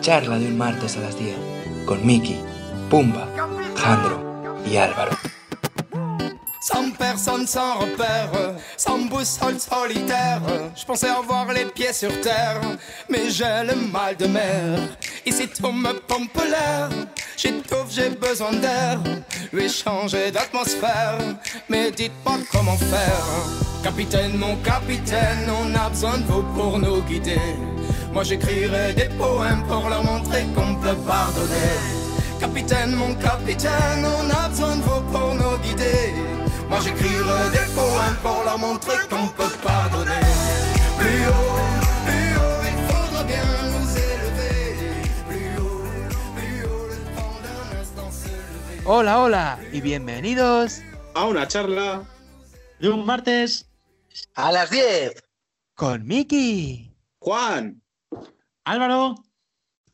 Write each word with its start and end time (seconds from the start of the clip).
Charla 0.00 0.38
de 0.38 0.46
un 0.48 0.58
martes 0.58 0.96
a 0.96 1.00
las 1.00 1.16
10 1.16 1.36
con 1.86 2.04
Miki, 2.04 2.36
Pumba, 2.90 3.28
Jandro 3.76 4.18
y 4.66 4.76
Álvaro. 4.76 5.12
Sans 6.60 6.90
personne, 6.98 7.46
sans 7.46 7.78
repère, 7.78 8.56
sans 8.76 8.98
boussole 9.08 9.60
solitaire. 9.60 10.40
Je 10.74 10.84
pensais 10.84 11.10
avoir 11.10 11.52
les 11.52 11.66
pieds 11.66 11.92
sur 11.92 12.10
terre, 12.22 12.60
mais 13.08 13.30
j'ai 13.30 13.62
le 13.64 13.76
mal 13.92 14.16
de 14.16 14.26
mer. 14.26 14.80
Ici 15.24 15.46
tout 15.46 15.70
me 15.70 15.92
pompe 15.92 16.42
l'air, 16.50 16.88
j'étouffe, 17.36 17.90
j'ai 17.90 18.10
besoin 18.10 18.52
d'air. 18.54 18.98
Lui 19.52 19.68
changer 19.68 20.32
d'atmosphère, 20.32 21.18
mais 21.68 21.92
dites-moi 21.92 22.38
comment 22.50 22.76
faire. 22.76 23.26
Capitaine, 23.84 24.36
mon 24.36 24.56
capitaine, 24.56 25.48
on 25.48 25.72
a 25.76 25.88
besoin 25.88 26.18
de 26.18 26.24
vous 26.24 26.42
pour 26.54 26.78
nous 26.80 27.00
guider. 27.02 27.38
Moi 28.14 28.22
j'écrirai 28.22 28.92
des 28.94 29.08
poèmes 29.18 29.64
pour 29.66 29.88
leur 29.88 30.04
montrer 30.04 30.44
qu'on 30.54 30.76
peut 30.76 30.96
pardonner. 31.04 31.74
Capitaine, 32.38 32.92
mon 32.94 33.12
capitaine, 33.16 34.04
on 34.06 34.30
a 34.30 34.48
besoin 34.48 34.76
de 34.76 34.82
vous 34.82 35.02
pour 35.12 35.34
nous 35.34 35.58
guider. 35.64 36.14
Moi 36.68 36.78
j'écrirai 36.84 37.50
des 37.50 37.66
poèmes 37.74 38.16
pour 38.22 38.40
leur 38.44 38.56
montrer 38.58 38.98
qu'on 39.10 39.26
peut 39.38 39.50
pardonner. 39.64 40.24
Plus 40.96 41.26
haut, 41.26 41.58
plus 42.06 42.30
haut, 42.38 42.60
il 42.70 42.78
faudra 42.88 43.24
bien 43.24 43.48
nous 43.74 43.90
élever. 43.98 44.56
Plus 45.28 45.58
haut, 45.60 45.84
plus 46.36 46.64
haut, 46.66 46.86
le 46.86 47.16
temps 47.16 47.36
d'un 47.44 47.80
instant 47.80 48.10
se 48.12 48.28
lever. 48.28 48.82
Hola, 48.86 49.22
hola 49.22 49.58
y 49.72 49.80
bienvenidos 49.80 50.82
a 51.16 51.24
una 51.26 51.48
charla 51.48 52.04
de 52.80 52.90
un 52.90 53.04
martes 53.04 53.66
A 54.36 54.52
las 54.52 54.70
10. 54.70 55.14
con 55.74 56.06
Miki. 56.06 56.94
Juan. 57.18 57.83
Álvaro, 58.64 59.16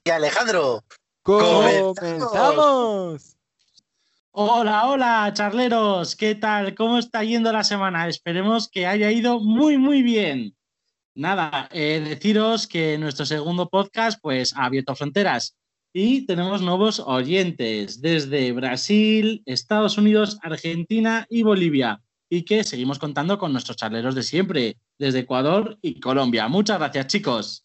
Y 0.04 0.10
Alejandro. 0.10 0.84
comenzamos. 1.22 2.36
Hola, 4.30 4.86
hola, 4.86 5.32
charleros. 5.34 6.14
¿Qué 6.14 6.36
tal? 6.36 6.76
¿Cómo 6.76 6.98
está 6.98 7.24
yendo 7.24 7.52
la 7.52 7.64
semana? 7.64 8.06
Esperemos 8.06 8.68
que 8.68 8.86
haya 8.86 9.10
ido 9.10 9.40
muy, 9.40 9.76
muy 9.76 10.02
bien. 10.02 10.54
Nada, 11.16 11.68
eh, 11.72 12.00
deciros 12.00 12.68
que 12.68 12.96
nuestro 12.96 13.26
segundo 13.26 13.68
podcast 13.68 14.20
pues 14.22 14.54
ha 14.56 14.66
abierto 14.66 14.94
fronteras 14.94 15.56
y 15.92 16.24
tenemos 16.26 16.62
nuevos 16.62 17.00
oyentes 17.00 18.00
desde 18.00 18.52
Brasil, 18.52 19.42
Estados 19.46 19.98
Unidos, 19.98 20.38
Argentina 20.42 21.26
y 21.28 21.42
Bolivia. 21.42 22.00
Y 22.28 22.44
que 22.44 22.62
seguimos 22.62 23.00
contando 23.00 23.36
con 23.36 23.50
nuestros 23.50 23.76
charleros 23.76 24.14
de 24.14 24.22
siempre, 24.22 24.76
desde 24.96 25.18
Ecuador 25.18 25.76
y 25.82 25.98
Colombia. 25.98 26.46
Muchas 26.46 26.78
gracias, 26.78 27.08
chicos. 27.08 27.64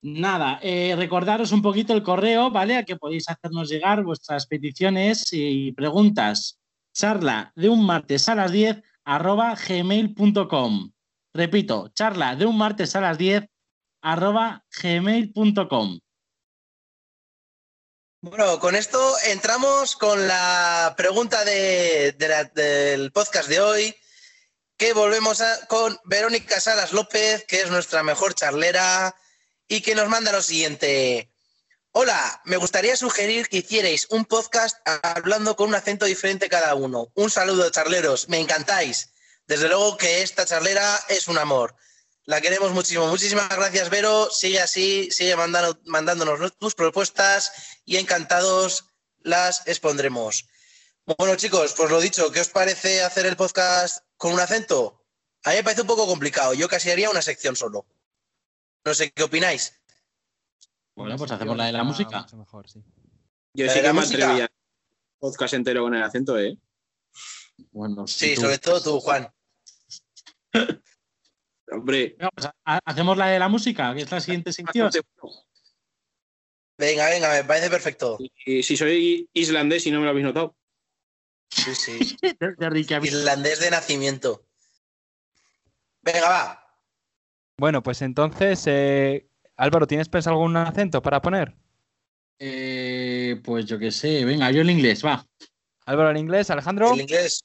Nada, 0.00 0.60
eh, 0.62 0.94
recordaros 0.96 1.50
un 1.50 1.60
poquito 1.60 1.92
el 1.92 2.02
correo, 2.04 2.50
¿vale? 2.50 2.76
A 2.76 2.84
que 2.84 2.96
podéis 2.96 3.28
hacernos 3.28 3.68
llegar 3.68 4.04
vuestras 4.04 4.46
peticiones 4.46 5.28
y 5.32 5.72
preguntas. 5.72 6.58
Charla 6.94 7.52
de 7.56 7.68
un 7.68 7.84
martes 7.84 8.28
a 8.28 8.34
las 8.36 8.52
10 8.52 8.82
arroba 9.04 9.54
gmail.com. 9.56 10.92
Repito, 11.34 11.88
charla 11.94 12.36
de 12.36 12.46
un 12.46 12.56
martes 12.56 12.94
a 12.96 13.00
las 13.00 13.18
10 13.18 13.44
arroba 14.02 14.64
gmail.com. 14.82 15.98
Bueno, 18.20 18.58
con 18.58 18.74
esto 18.74 18.98
entramos 19.26 19.94
con 19.96 20.26
la 20.26 20.94
pregunta 20.96 21.44
del 21.44 23.12
podcast 23.12 23.48
de 23.48 23.60
hoy, 23.60 23.94
que 24.76 24.92
volvemos 24.92 25.40
a- 25.40 25.66
con 25.66 25.96
Verónica 26.04 26.60
Salas 26.60 26.92
López, 26.92 27.44
que 27.46 27.60
es 27.60 27.70
nuestra 27.70 28.02
mejor 28.02 28.34
charlera, 28.34 29.14
y 29.68 29.80
que 29.82 29.94
nos 29.94 30.08
manda 30.08 30.32
lo 30.32 30.42
siguiente. 30.42 31.30
Hola, 31.92 32.40
me 32.44 32.56
gustaría 32.56 32.96
sugerir 32.96 33.48
que 33.48 33.58
hicierais 33.58 34.06
un 34.10 34.24
podcast 34.24 34.76
hablando 35.02 35.56
con 35.56 35.68
un 35.68 35.74
acento 35.74 36.06
diferente 36.06 36.48
cada 36.48 36.74
uno. 36.74 37.10
Un 37.14 37.30
saludo, 37.30 37.70
charleros, 37.70 38.28
me 38.28 38.38
encantáis. 38.38 39.10
Desde 39.46 39.68
luego 39.68 39.96
que 39.96 40.22
esta 40.22 40.44
charlera 40.44 40.98
es 41.08 41.28
un 41.28 41.38
amor. 41.38 41.74
La 42.24 42.40
queremos 42.42 42.72
muchísimo. 42.72 43.06
Muchísimas 43.06 43.48
gracias, 43.48 43.88
Vero. 43.88 44.30
Sigue 44.30 44.60
así, 44.60 45.08
sigue 45.10 45.34
mandando- 45.36 45.80
mandándonos 45.86 46.56
tus 46.58 46.74
propuestas 46.74 47.52
y 47.86 47.96
encantados 47.96 48.84
las 49.20 49.66
expondremos. 49.66 50.46
Bueno, 51.16 51.36
chicos, 51.36 51.72
pues 51.74 51.90
lo 51.90 52.00
dicho, 52.00 52.30
¿qué 52.30 52.40
os 52.40 52.48
parece 52.50 53.02
hacer 53.02 53.24
el 53.24 53.36
podcast 53.36 54.04
con 54.18 54.34
un 54.34 54.40
acento? 54.40 55.02
A 55.44 55.50
mí 55.50 55.56
me 55.56 55.64
parece 55.64 55.80
un 55.80 55.86
poco 55.86 56.06
complicado. 56.06 56.52
Yo 56.52 56.68
casi 56.68 56.90
haría 56.90 57.08
una 57.08 57.22
sección 57.22 57.56
solo. 57.56 57.86
No 58.88 58.94
sé 58.94 59.10
qué 59.10 59.22
opináis. 59.22 59.78
Bueno, 60.96 61.16
pues 61.16 61.30
hacemos 61.30 61.56
la 61.58 61.66
de 61.66 61.72
la 61.72 61.84
música. 61.84 62.20
Mucho 62.22 62.36
mejor, 62.38 62.68
sí. 62.70 62.82
Yo 63.52 63.66
¿La 63.66 63.72
sí 63.72 63.80
que 63.80 63.86
la 63.86 63.92
me 63.92 64.00
atrevía. 64.00 64.50
Podcast 65.18 65.52
entero 65.54 65.82
con 65.82 65.94
el 65.94 66.02
acento, 66.02 66.38
¿eh? 66.38 66.56
Bueno, 67.70 68.06
Sí, 68.06 68.34
tú. 68.34 68.40
sobre 68.42 68.58
todo 68.58 68.82
tú, 68.82 68.98
Juan. 69.00 69.28
Hombre. 71.70 72.14
Venga, 72.18 72.30
pues, 72.34 72.46
ha- 72.64 72.80
hacemos 72.84 73.16
la 73.18 73.26
de 73.26 73.38
la 73.38 73.48
música, 73.48 73.94
que 73.94 74.00
es 74.02 74.10
la 74.10 74.20
siguiente 74.20 74.52
sección. 74.54 74.90
Venga, 76.78 77.10
venga, 77.10 77.30
me 77.32 77.44
parece 77.44 77.68
perfecto. 77.68 78.16
Y 78.46 78.62
si 78.62 78.76
soy 78.76 79.28
islandés 79.34 79.86
y 79.86 79.90
no 79.90 79.98
me 79.98 80.04
lo 80.04 80.10
habéis 80.12 80.24
notado. 80.26 80.56
Sí, 81.50 81.74
sí. 81.74 82.16
Irlandés 83.02 83.60
de 83.60 83.70
nacimiento. 83.70 84.46
Venga, 86.00 86.28
va. 86.28 86.67
Bueno, 87.58 87.82
pues 87.82 88.02
entonces, 88.02 88.62
eh, 88.66 89.28
Álvaro, 89.56 89.88
¿tienes 89.88 90.08
pensado 90.08 90.36
algún 90.36 90.56
acento 90.56 91.02
para 91.02 91.20
poner? 91.20 91.56
Eh, 92.38 93.40
pues 93.42 93.66
yo 93.66 93.80
qué 93.80 93.90
sé, 93.90 94.24
venga, 94.24 94.52
yo 94.52 94.60
el 94.60 94.70
inglés, 94.70 95.04
va. 95.04 95.26
Álvaro 95.84 96.10
en 96.10 96.18
inglés, 96.18 96.50
Alejandro. 96.50 96.94
El 96.94 97.00
inglés. 97.00 97.44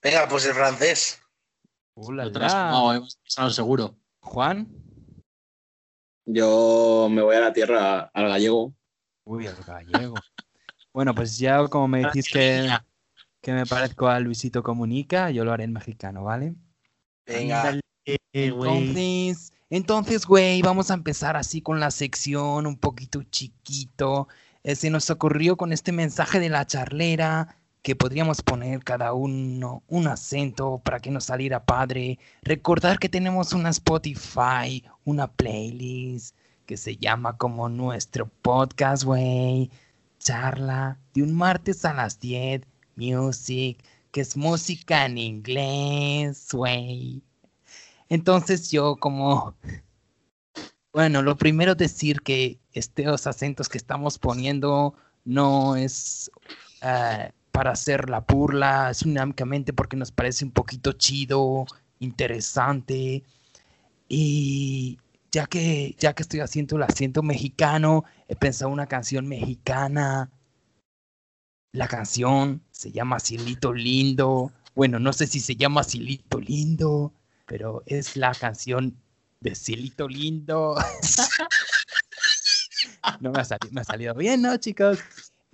Venga, 0.00 0.28
pues 0.28 0.46
el 0.46 0.54
francés. 0.54 1.20
Lo 1.96 2.30
transformado, 2.30 2.94
hemos 2.94 3.16
pensado 3.16 3.50
seguro. 3.50 3.96
Juan. 4.20 4.68
Yo 6.24 7.08
me 7.10 7.22
voy 7.22 7.34
a 7.34 7.40
la 7.40 7.52
tierra, 7.52 8.10
al 8.14 8.28
gallego. 8.28 8.72
Uy, 9.24 9.46
el 9.46 9.56
gallego. 9.56 10.14
bueno, 10.92 11.16
pues 11.16 11.36
ya 11.36 11.66
como 11.66 11.88
me 11.88 12.04
decís 12.04 12.30
que, 12.32 12.70
que 13.40 13.52
me 13.52 13.66
parezco 13.66 14.06
a 14.06 14.20
Luisito 14.20 14.62
Comunica, 14.62 15.32
yo 15.32 15.44
lo 15.44 15.52
haré 15.52 15.64
en 15.64 15.72
mexicano, 15.72 16.22
¿vale? 16.22 16.54
Venga. 17.26 17.80
Entonces, 18.32 19.52
entonces, 19.70 20.26
güey, 20.26 20.62
vamos 20.62 20.90
a 20.90 20.94
empezar 20.94 21.36
así 21.36 21.62
con 21.62 21.80
la 21.80 21.90
sección 21.90 22.66
un 22.66 22.76
poquito 22.76 23.22
chiquito. 23.24 24.28
Eh, 24.64 24.74
se 24.74 24.90
nos 24.90 25.10
ocurrió 25.10 25.56
con 25.56 25.72
este 25.72 25.92
mensaje 25.92 26.40
de 26.40 26.48
la 26.48 26.66
charlera 26.66 27.56
que 27.82 27.96
podríamos 27.96 28.42
poner 28.42 28.84
cada 28.84 29.14
uno 29.14 29.82
un 29.88 30.06
acento 30.06 30.80
para 30.84 31.00
que 31.00 31.10
nos 31.10 31.24
saliera 31.24 31.64
padre. 31.64 32.18
Recordar 32.42 32.98
que 32.98 33.08
tenemos 33.08 33.52
una 33.52 33.70
Spotify, 33.70 34.84
una 35.04 35.28
playlist 35.28 36.36
que 36.66 36.76
se 36.76 36.96
llama 36.96 37.36
como 37.36 37.68
nuestro 37.68 38.26
podcast, 38.42 39.04
güey. 39.04 39.70
Charla 40.18 40.98
de 41.14 41.22
un 41.22 41.32
martes 41.34 41.84
a 41.84 41.94
las 41.94 42.20
10, 42.20 42.62
music, 42.96 43.82
que 44.12 44.20
es 44.20 44.36
música 44.36 45.06
en 45.06 45.18
inglés, 45.18 46.48
güey. 46.52 47.22
Entonces 48.10 48.70
yo 48.70 48.96
como, 48.96 49.54
bueno, 50.92 51.22
lo 51.22 51.36
primero 51.36 51.74
decir 51.74 52.20
que 52.20 52.58
estos 52.72 53.26
acentos 53.26 53.68
que 53.68 53.78
estamos 53.78 54.18
poniendo 54.18 54.94
no 55.24 55.76
es 55.76 56.30
eh, 56.82 57.32
para 57.52 57.70
hacer 57.70 58.10
la 58.10 58.20
burla, 58.20 58.90
es 58.90 59.02
únicamente 59.02 59.72
porque 59.72 59.96
nos 59.96 60.10
parece 60.12 60.44
un 60.44 60.50
poquito 60.50 60.92
chido, 60.92 61.66
interesante. 62.00 63.22
Y 64.08 64.98
ya 65.30 65.46
que, 65.46 65.94
ya 65.98 66.12
que 66.12 66.22
estoy 66.22 66.40
haciendo 66.40 66.76
el 66.76 66.82
acento 66.82 67.22
mexicano, 67.22 68.04
he 68.26 68.34
pensado 68.34 68.72
una 68.72 68.86
canción 68.86 69.28
mexicana. 69.28 70.30
La 71.72 71.86
canción 71.86 72.62
se 72.72 72.90
llama 72.90 73.20
Cielito 73.20 73.72
Lindo. 73.72 74.50
Bueno, 74.74 74.98
no 74.98 75.12
sé 75.12 75.28
si 75.28 75.38
se 75.38 75.54
llama 75.54 75.84
Cielito 75.84 76.40
Lindo, 76.40 77.12
pero 77.50 77.82
es 77.84 78.16
la 78.16 78.32
canción 78.32 78.96
de 79.40 79.56
Cielito 79.56 80.06
Lindo. 80.06 80.76
no 83.20 83.32
me 83.32 83.40
ha, 83.40 83.84
salido 83.84 84.14
bien, 84.14 84.40
¿no, 84.40 84.56
chicos? 84.56 85.00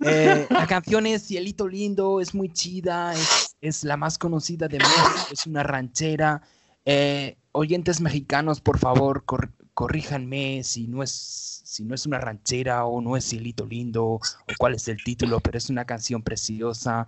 Eh, 0.01 0.45
la 0.51 0.67
canción 0.67 1.07
es 1.07 1.25
Cielito 1.25 1.67
Lindo, 1.67 2.21
es 2.21 2.35
muy 2.35 2.53
chida, 2.53 3.15
es, 3.61 3.83
la 3.83 3.97
más 3.97 4.19
conocida 4.19 4.67
de 4.67 4.77
México, 4.77 5.27
es 5.31 5.47
una 5.47 5.63
ranchera. 5.63 6.43
Eh, 6.85 7.35
oyentes 7.51 7.99
mexicanos, 7.99 8.61
por 8.61 8.77
favor, 8.77 9.25
cor- 9.25 9.51
corríjanme 9.73 10.61
si 10.63 10.85
no, 10.85 11.01
es, 11.01 11.63
si 11.65 11.83
no 11.83 11.95
es 11.95 12.05
una 12.05 12.19
ranchera 12.19 12.85
o 12.85 13.01
no 13.01 13.17
es 13.17 13.27
Cielito 13.27 13.65
Lindo 13.65 14.05
o 14.05 14.21
cuál 14.59 14.75
es 14.75 14.87
el 14.87 15.03
título, 15.03 15.39
pero 15.39 15.57
es 15.57 15.71
una 15.71 15.85
canción 15.85 16.21
preciosa. 16.21 17.07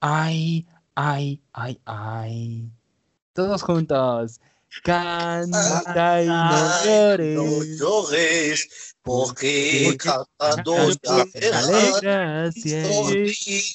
Ay, 0.00 0.66
ay, 0.96 1.40
ay, 1.52 1.80
ay. 1.84 2.68
Todos 3.34 3.62
juntos. 3.62 4.40
Canta 4.84 6.22
y 6.22 6.26
no 6.26 6.84
llores. 6.84 7.36
no 7.36 7.64
llores, 7.64 8.96
porque 9.02 9.96
cantando 9.98 10.76
te 10.98 11.52
alegras, 11.52 12.56
estos 12.56 13.12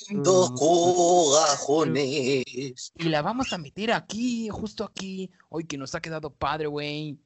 lindos 0.09 0.51
corazones. 0.51 2.45
Y 2.95 3.03
la 3.03 3.21
vamos 3.21 3.51
a 3.51 3.57
meter 3.57 3.91
aquí, 3.91 4.47
justo 4.49 4.85
aquí. 4.85 5.29
Hoy 5.49 5.65
que 5.65 5.77
nos 5.77 5.93
ha 5.93 5.99
quedado 5.99 6.29
padre, 6.29 6.67
güey. 6.67 7.17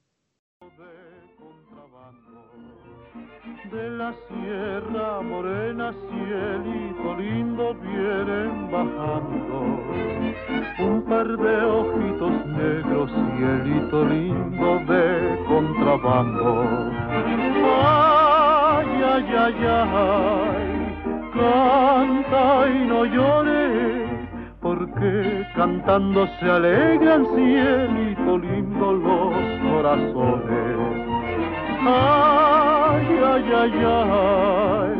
De 3.74 3.90
la 3.90 4.14
sierra 4.28 5.20
morena, 5.20 5.92
cielito 6.06 7.16
lindo 7.18 7.74
vienen 7.82 8.70
bajando. 8.70 9.58
Un 10.78 11.02
par 11.08 11.26
de 11.26 11.56
ojitos 11.64 12.46
negros, 12.46 13.10
cielito 13.10 14.04
lindo 14.04 14.78
de 14.86 15.38
contrabando. 15.48 16.68
Ay, 17.82 19.02
ay, 19.12 19.34
ay, 19.44 19.66
ay, 19.66 20.66
canta 21.34 22.68
y 22.68 22.86
no 22.86 23.04
llores, 23.06 24.08
porque 24.60 25.44
cantando 25.56 26.28
se 26.38 26.48
alegran, 26.48 27.26
cielito 27.34 28.38
lindo 28.38 28.92
los 28.92 29.34
corazones. 29.68 31.13
Ay, 31.86 33.06
ay, 33.06 33.44
ay, 33.62 33.72
ay, 33.84 34.98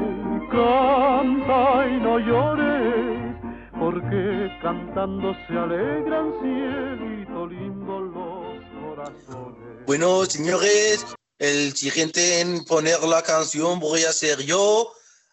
canta 0.52 1.88
y 1.88 2.00
no 2.00 2.18
llores, 2.18 3.36
porque 3.78 4.50
cantando 4.60 5.34
se 5.46 5.54
alegran, 5.56 6.32
cielito 6.42 7.46
lindo 7.46 8.00
los 8.00 8.60
corazones. 8.82 9.86
Bueno, 9.86 10.26
señores, 10.26 11.06
el 11.38 11.74
siguiente 11.74 12.40
en 12.40 12.64
poner 12.66 13.02
la 13.02 13.22
canción 13.22 13.80
voy 13.80 14.04
a 14.04 14.12
ser 14.12 14.42
yo. 14.42 14.92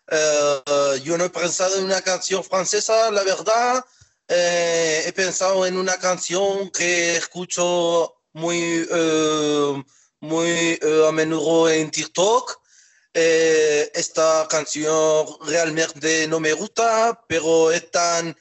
Eh, 0.09 1.01
yo 1.03 1.17
no 1.17 1.25
he 1.25 1.29
pensado 1.29 1.77
en 1.77 1.83
una 1.85 2.01
canción 2.01 2.43
francesa, 2.45 3.11
la 3.11 3.23
verdad. 3.23 3.83
Eh, 4.29 5.03
he 5.05 5.11
pensado 5.11 5.65
en 5.65 5.75
una 5.75 5.97
canción 5.97 6.69
que 6.69 7.17
escucho 7.17 8.15
muy, 8.31 8.87
eh, 8.89 9.83
muy 10.21 10.47
eh, 10.49 11.05
a 11.07 11.11
menudo 11.11 11.69
en 11.69 11.91
TikTok. 11.91 12.59
Eh, 13.13 13.91
esta 13.93 14.47
canción 14.49 15.27
realmente 15.45 16.27
no 16.27 16.39
me 16.39 16.53
gusta, 16.53 17.21
pero 17.27 17.71
es 17.71 17.91
tan, 17.91 18.35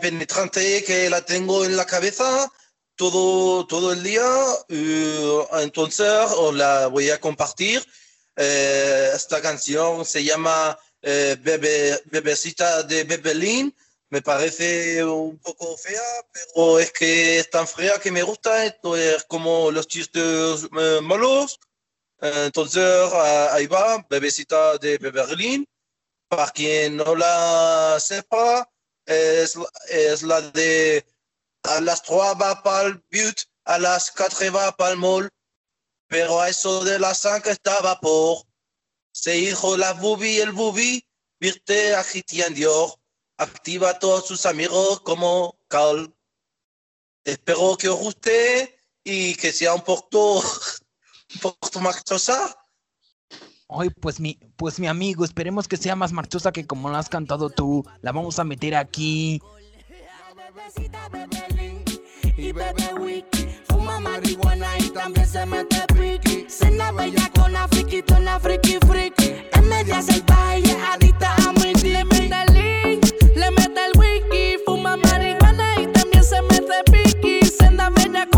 penetrante 0.00 0.82
que 0.84 1.10
la 1.10 1.24
tengo 1.24 1.64
en 1.64 1.76
la 1.76 1.84
cabeza 1.84 2.50
todo, 2.96 3.66
todo 3.66 3.92
el 3.92 4.02
día. 4.02 4.26
eh, 4.68 5.46
entonces 5.62 6.08
os 6.36 6.54
la 6.54 6.86
voy 6.88 7.10
a 7.10 7.20
compartir. 7.20 7.84
Esta 8.36 9.40
canción 9.40 10.04
se 10.04 10.24
llama 10.24 10.78
eh, 11.02 11.36
Bebe, 11.40 12.02
Bebecita 12.06 12.82
de 12.82 13.04
Bebelín. 13.04 13.74
Me 14.14 14.22
parece 14.22 15.04
un 15.04 15.36
poco 15.38 15.76
fea, 15.76 16.00
pero 16.32 16.78
es 16.78 16.92
que 16.92 17.40
es 17.40 17.50
tan 17.50 17.66
fea 17.66 17.98
que 17.98 18.12
me 18.12 18.22
gusta. 18.22 18.64
Esto 18.64 18.96
es 18.96 19.24
como 19.24 19.72
los 19.72 19.88
chistes 19.88 20.68
eh, 20.78 21.00
malos. 21.02 21.58
Eh, 22.20 22.44
Entonces 22.46 22.84
ah, 23.12 23.48
ahí 23.54 23.66
va, 23.66 24.06
Bebecita 24.08 24.78
de 24.78 24.98
Berlín. 24.98 25.66
Para 26.28 26.48
quien 26.52 26.96
no 26.98 27.16
la 27.16 27.98
sepa, 27.98 28.70
es, 29.04 29.58
es 29.90 30.22
la 30.22 30.42
de 30.42 31.04
a 31.64 31.80
las 31.80 32.00
3 32.04 32.16
va 32.40 32.62
para 32.62 32.86
el 32.86 33.02
but, 33.10 33.36
a 33.64 33.80
las 33.80 34.12
4 34.12 34.52
va 34.52 34.76
para 34.76 34.92
el 34.92 34.96
mall. 34.96 35.28
Pero 36.06 36.40
a 36.40 36.48
eso 36.50 36.84
de 36.84 37.00
las 37.00 37.18
5 37.18 37.50
estaba 37.50 37.98
por. 37.98 38.44
Se 39.12 39.32
dijo 39.32 39.76
la 39.76 39.92
bubi, 39.92 40.38
el 40.38 40.52
bubi, 40.52 41.04
virte 41.40 41.96
a 41.96 42.04
Christian 42.04 42.54
Dior. 42.54 42.94
Activa 43.36 43.90
a 43.90 43.98
todos 43.98 44.26
sus 44.26 44.46
amigos 44.46 45.00
como 45.00 45.56
Carl. 45.68 46.14
Espero 47.24 47.76
que 47.76 47.88
os 47.88 47.98
guste 47.98 48.78
y 49.02 49.34
que 49.34 49.52
sea 49.52 49.74
un 49.74 49.82
poco, 49.82 50.40
un 51.34 51.40
poco 51.40 51.80
marchosa. 51.80 52.56
Ay, 53.68 53.90
pues 53.90 54.20
mi, 54.20 54.38
pues 54.56 54.78
mi 54.78 54.86
amigo, 54.86 55.24
esperemos 55.24 55.66
que 55.66 55.76
sea 55.76 55.96
más 55.96 56.12
marchosa 56.12 56.52
que 56.52 56.66
como 56.66 56.90
la 56.90 56.98
has 56.98 57.08
cantado 57.08 57.50
tú. 57.50 57.84
La 58.02 58.12
vamos 58.12 58.38
a 58.38 58.44
meter 58.44 58.76
aquí. 58.76 59.40
Y 62.36 62.52
bebe 62.52 62.94
wiki. 63.00 63.48
Fuma 63.68 64.00
marihuana 64.00 64.78
y 64.78 64.90
también 64.90 65.26
se 65.26 65.46
mete 65.46 65.84
piqui. 65.94 66.46
Cena 66.48 66.92
bella 66.92 67.30
con 67.34 67.52
la 67.52 67.66
friquitona, 67.68 68.38
friki, 68.38 68.78
friki. 68.86 69.34
Es 69.52 69.62
media 69.62 70.02
salvaje 70.02 70.60
y 70.60 70.70
adicta 70.70 71.34
a 71.34 71.52
la 77.84 77.90
friquitona, 77.90 78.33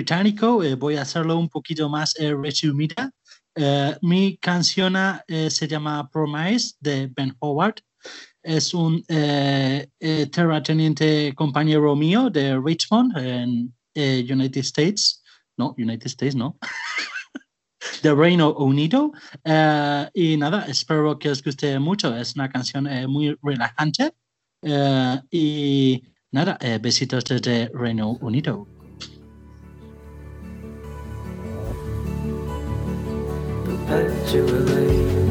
británico 0.00 0.64
eh, 0.64 0.76
voy 0.76 0.96
a 0.96 1.02
hacerlo 1.02 1.36
un 1.36 1.50
poquito 1.50 1.90
más 1.90 2.18
eh, 2.18 2.34
resumida. 2.34 3.12
Eh, 3.54 3.94
mi 4.00 4.38
canción 4.38 4.94
se 5.28 5.68
llama 5.68 6.08
Promise 6.08 6.76
de 6.80 7.08
Ben 7.14 7.36
Howard. 7.40 7.82
Es 8.42 8.72
un 8.72 9.04
terrateniente 10.32 11.34
compañero 11.34 11.94
mío 11.94 12.30
de 12.30 12.58
Richmond 12.58 13.14
en 13.18 13.74
United 13.94 14.62
States. 14.62 15.22
No, 15.58 15.74
United 15.76 16.06
States, 16.06 16.34
no. 16.34 16.56
de 18.02 18.14
Reino 18.14 18.54
Unido. 18.54 19.12
Y 20.14 20.36
nada, 20.38 20.64
espero 20.66 21.18
que 21.18 21.28
os 21.28 21.42
guste 21.42 21.78
mucho. 21.78 22.16
Es 22.16 22.34
una 22.36 22.48
canción 22.48 22.88
muy 23.06 23.36
relajante. 23.42 24.14
Y 25.30 26.02
nada, 26.32 26.58
besitos 26.80 27.24
desde 27.24 27.70
Reino 27.74 28.12
Unido. 28.22 28.79
perpetually. 33.90 35.29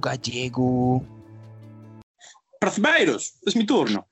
Gallego. 0.00 1.04
Brasileiros, 2.60 3.38
es 3.46 3.56
mi 3.56 3.64
turno. 3.64 4.08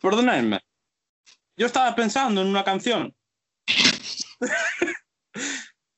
Perdonadme. 0.00 0.60
Yo 1.56 1.66
estaba 1.66 1.94
pensando 1.94 2.40
en 2.40 2.48
una 2.48 2.64
canción. 2.64 3.14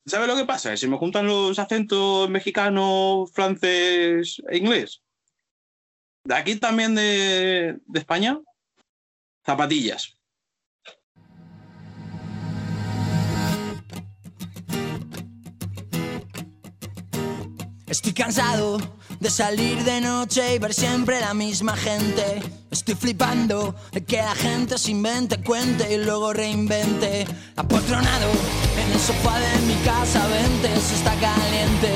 ¿Sabes 0.06 0.28
lo 0.28 0.36
que 0.36 0.44
pasa? 0.44 0.76
Si 0.76 0.86
me 0.86 0.98
juntan 0.98 1.26
los 1.26 1.58
acentos 1.58 2.28
mexicano, 2.28 3.24
francés 3.32 4.42
e 4.50 4.58
inglés. 4.58 5.02
De 6.24 6.34
aquí 6.34 6.56
también 6.56 6.94
de, 6.94 7.78
de 7.86 7.98
España, 7.98 8.38
zapatillas. 9.44 10.18
Estoy 17.94 18.12
cansado 18.12 18.78
de 19.20 19.30
salir 19.30 19.84
de 19.84 20.00
noche 20.00 20.56
y 20.56 20.58
ver 20.58 20.74
siempre 20.74 21.20
la 21.20 21.32
misma 21.32 21.76
gente. 21.76 22.42
Estoy 22.68 22.96
flipando 22.96 23.76
de 23.92 24.02
que 24.04 24.16
la 24.16 24.34
gente 24.34 24.78
se 24.78 24.90
invente, 24.90 25.40
cuente 25.40 25.94
y 25.94 26.04
luego 26.04 26.32
reinvente. 26.32 27.24
Apotronado 27.54 28.32
en 28.82 28.92
el 28.92 28.98
sofá 28.98 29.38
de 29.38 29.60
mi 29.68 29.74
casa, 29.84 30.26
vente, 30.26 30.74
se 30.80 30.96
está 30.96 31.12
caliente. 31.20 31.94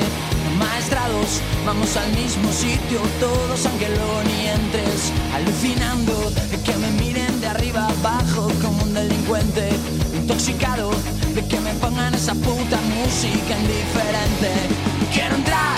Maestrados, 0.57 1.41
vamos 1.67 1.97
al 1.97 2.13
mismo 2.13 2.53
sitio, 2.53 3.01
todos 3.19 3.67
aunque 3.67 3.89
luego 3.89 4.23
ni 4.23 4.47
entres. 4.47 5.13
Alucinando 5.35 6.31
de 6.31 6.63
que 6.63 6.77
me 6.77 6.93
miren 6.93 7.41
de 7.41 7.49
arriba 7.49 7.89
abajo 7.89 8.49
como 8.63 8.85
un 8.85 8.95
delincuente. 8.95 9.71
Intoxicado 10.15 10.93
de 11.35 11.45
que 11.45 11.59
me 11.59 11.75
pongan 11.75 12.15
esa 12.15 12.35
puta 12.35 12.79
música 12.83 13.59
indiferente. 13.59 14.53
Quiero 15.13 15.35
entrar 15.35 15.78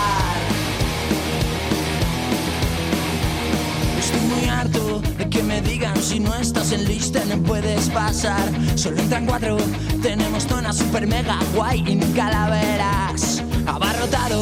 Me 5.51 5.61
digan 5.61 6.01
si 6.01 6.17
no 6.19 6.33
estás 6.35 6.71
en 6.71 6.85
lista 6.85 7.19
no 7.25 7.37
puedes 7.43 7.89
pasar. 7.89 8.47
Solo 8.75 8.97
entran 9.01 9.25
cuatro, 9.25 9.57
tenemos 10.01 10.43
zona 10.43 10.71
super 10.71 11.05
mega 11.05 11.37
guay 11.53 11.83
y 11.85 11.95
nunca 11.95 12.29
la 12.29 12.49
verás. 12.49 13.43
Abarrotado, 13.67 14.41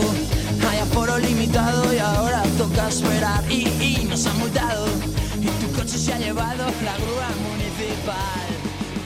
hay 0.70 0.78
aforo 0.78 1.18
limitado 1.18 1.92
y 1.94 1.98
ahora 1.98 2.44
toca 2.60 2.90
esperar. 2.90 3.44
Y, 3.50 3.68
y 3.82 4.06
nos 4.08 4.28
han 4.28 4.38
multado 4.38 4.86
y 5.42 5.48
tu 5.62 5.72
coche 5.76 5.98
se 5.98 6.14
ha 6.14 6.20
llevado 6.20 6.66
la 6.88 6.96
grúa 7.02 7.30
municipal. 7.48 8.48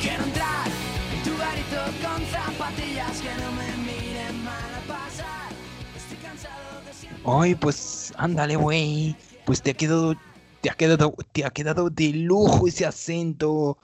Quiero 0.01 0.23
entrar 0.25 0.67
en 1.13 1.23
tu 1.23 1.37
garito 1.37 1.81
con 2.03 2.19
zapatillas 2.35 3.15
que 3.23 3.33
no 3.41 3.49
me 3.59 3.69
miren 3.87 4.43
mal 4.43 4.71
a 4.77 4.81
pasar. 4.93 5.49
Estoy 5.95 6.17
cansado 6.17 6.81
de 6.85 6.93
siempre. 6.93 7.23
Ay, 7.25 7.55
pues 7.55 8.13
ándale, 8.17 8.57
güey. 8.57 9.15
Pues 9.45 9.61
te 9.61 9.71
ha 9.71 9.73
quedado, 9.73 10.15
te 10.63 10.69
ha 10.71 10.75
quedado, 10.75 11.13
te 11.33 11.43
ha 11.43 11.49
quedado 11.51 11.89
de 11.89 12.09
lujo 12.13 12.67
ese 12.67 12.85
acento. 12.85 13.77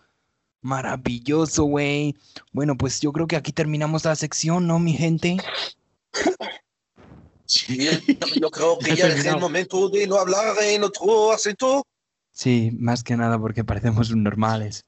Maravilloso, 0.62 1.66
güey. 1.66 2.16
Bueno, 2.54 2.78
pues 2.78 3.02
yo 3.02 3.12
creo 3.12 3.28
que 3.28 3.36
aquí 3.36 3.52
terminamos 3.52 4.06
la 4.06 4.16
sección, 4.16 4.66
¿no, 4.66 4.80
mi 4.80 4.94
gente? 4.94 5.36
Sí, 7.46 7.90
yo 8.40 8.50
creo 8.52 8.78
que 8.80 8.96
ya 8.96 9.08
es 9.08 9.26
el 9.26 9.40
momento 9.40 9.90
de 9.90 10.08
no 10.08 10.16
hablar 10.18 10.56
en 10.64 10.84
otro 10.84 11.32
acento. 11.34 11.84
Sí, 12.32 12.72
más 12.80 13.04
que 13.04 13.18
nada 13.18 13.38
porque 13.40 13.64
parecemos 13.66 14.16
normales. 14.16 14.86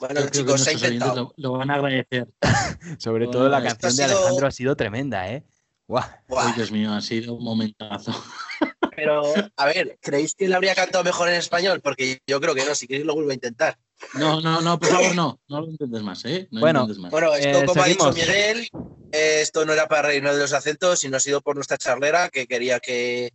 Bueno, 0.00 0.20
Yo 0.20 0.28
chicos, 0.28 0.60
se 0.62 0.70
ha 0.70 0.72
intentado. 0.74 1.32
lo, 1.36 1.52
lo 1.52 1.52
van 1.58 1.70
a 1.70 1.74
agradecer. 1.76 2.28
Sobre 2.98 3.26
Bueno, 3.26 3.30
todo 3.30 3.48
la 3.48 3.62
canción 3.62 3.96
de 3.96 4.04
sido- 4.04 4.18
Alejandro 4.18 4.46
ha 4.46 4.50
sido 4.50 4.76
tremenda, 4.76 5.30
¿eh? 5.32 5.44
Guau. 5.86 6.04
Ay, 6.36 6.52
Dios 6.54 6.70
mío, 6.70 6.92
ha 6.92 7.00
sido 7.00 7.34
un 7.34 7.44
momentazo. 7.44 8.12
Pero, 8.98 9.22
a 9.56 9.66
ver, 9.66 9.96
¿creéis 10.02 10.34
que 10.34 10.46
él 10.46 10.54
habría 10.54 10.74
cantado 10.74 11.04
mejor 11.04 11.28
en 11.28 11.36
español? 11.36 11.80
Porque 11.80 12.18
yo 12.26 12.40
creo 12.40 12.54
que 12.54 12.64
no, 12.64 12.74
si 12.74 12.86
queréis 12.88 13.06
lo 13.06 13.14
vuelvo 13.14 13.30
a 13.30 13.34
intentar. 13.34 13.78
No, 14.14 14.40
no, 14.40 14.60
no, 14.60 14.78
por 14.78 14.88
favor, 14.88 15.14
no. 15.14 15.40
No 15.48 15.60
lo 15.60 15.70
intentes 15.70 16.02
más, 16.02 16.24
¿eh? 16.24 16.48
No 16.50 16.60
Bueno, 16.60 16.80
intentes 16.80 17.00
más. 17.00 17.10
Bueno, 17.12 17.34
esto, 17.34 17.62
Eh, 17.62 17.66
como 17.66 17.82
ha 17.82 17.86
dicho. 17.86 18.12
Miguel, 18.12 18.68
eh, 19.12 19.38
esto 19.42 19.64
no 19.64 19.72
era 19.72 19.86
para 19.86 20.08
reírnos 20.08 20.34
de 20.34 20.40
los 20.42 20.52
acentos, 20.52 20.98
sino 20.98 21.16
ha 21.16 21.20
sido 21.20 21.40
por 21.40 21.54
nuestra 21.54 21.78
charlera, 21.78 22.28
que 22.28 22.46
quería 22.48 22.80
que 22.80 23.30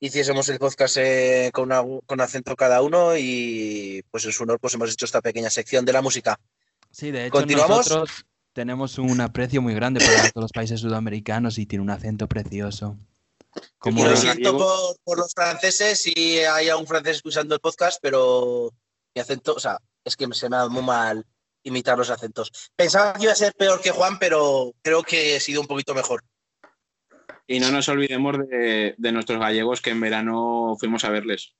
hiciésemos 0.00 0.48
el 0.48 0.58
podcast 0.58 0.96
eh, 0.98 1.50
con, 1.52 1.64
una- 1.64 1.82
con 2.06 2.20
acento 2.20 2.54
cada 2.56 2.80
uno 2.82 3.16
y 3.16 4.02
pues 4.10 4.24
en 4.24 4.32
su 4.32 4.44
honor 4.44 4.58
pues 4.60 4.74
hemos 4.74 4.92
hecho 4.92 5.04
esta 5.04 5.20
pequeña 5.20 5.50
sección 5.50 5.84
de 5.84 5.92
la 5.92 6.02
música. 6.02 6.38
Sí, 6.90 7.10
de 7.10 7.22
hecho 7.26 7.32
¿Continuamos? 7.32 7.76
nosotros 7.88 8.24
tenemos 8.52 8.98
un 8.98 9.20
aprecio 9.20 9.62
muy 9.62 9.74
grande 9.74 10.00
para 10.00 10.20
todos 10.30 10.42
los 10.44 10.52
países 10.52 10.80
sudamericanos 10.80 11.58
y 11.58 11.66
tiene 11.66 11.82
un 11.82 11.90
acento 11.90 12.28
precioso. 12.28 12.98
Como 13.78 14.00
y 14.00 14.08
lo 14.08 14.16
siento 14.16 14.56
por, 14.56 14.96
por 15.04 15.18
los 15.18 15.32
franceses 15.34 16.00
si 16.00 16.38
hay 16.40 16.68
algún 16.68 16.86
francés 16.86 17.16
escuchando 17.16 17.54
el 17.54 17.60
podcast, 17.60 17.98
pero 18.00 18.70
mi 19.14 19.20
acento, 19.20 19.54
o 19.54 19.60
sea, 19.60 19.78
es 20.04 20.16
que 20.16 20.26
se 20.32 20.48
me 20.48 20.56
da 20.56 20.68
muy 20.68 20.82
mal 20.82 21.26
imitar 21.64 21.98
los 21.98 22.10
acentos. 22.10 22.50
Pensaba 22.74 23.12
que 23.14 23.24
iba 23.24 23.32
a 23.32 23.36
ser 23.36 23.54
peor 23.54 23.80
que 23.80 23.90
Juan, 23.90 24.18
pero 24.18 24.72
creo 24.82 25.02
que 25.02 25.36
he 25.36 25.40
sido 25.40 25.60
un 25.60 25.66
poquito 25.66 25.94
mejor. 25.94 26.24
Y 27.46 27.60
no 27.60 27.70
nos 27.70 27.88
olvidemos 27.88 28.38
de, 28.48 28.94
de 28.96 29.12
nuestros 29.12 29.38
gallegos 29.38 29.80
que 29.80 29.90
en 29.90 30.00
verano 30.00 30.76
fuimos 30.78 31.04
a 31.04 31.10
verles. 31.10 31.54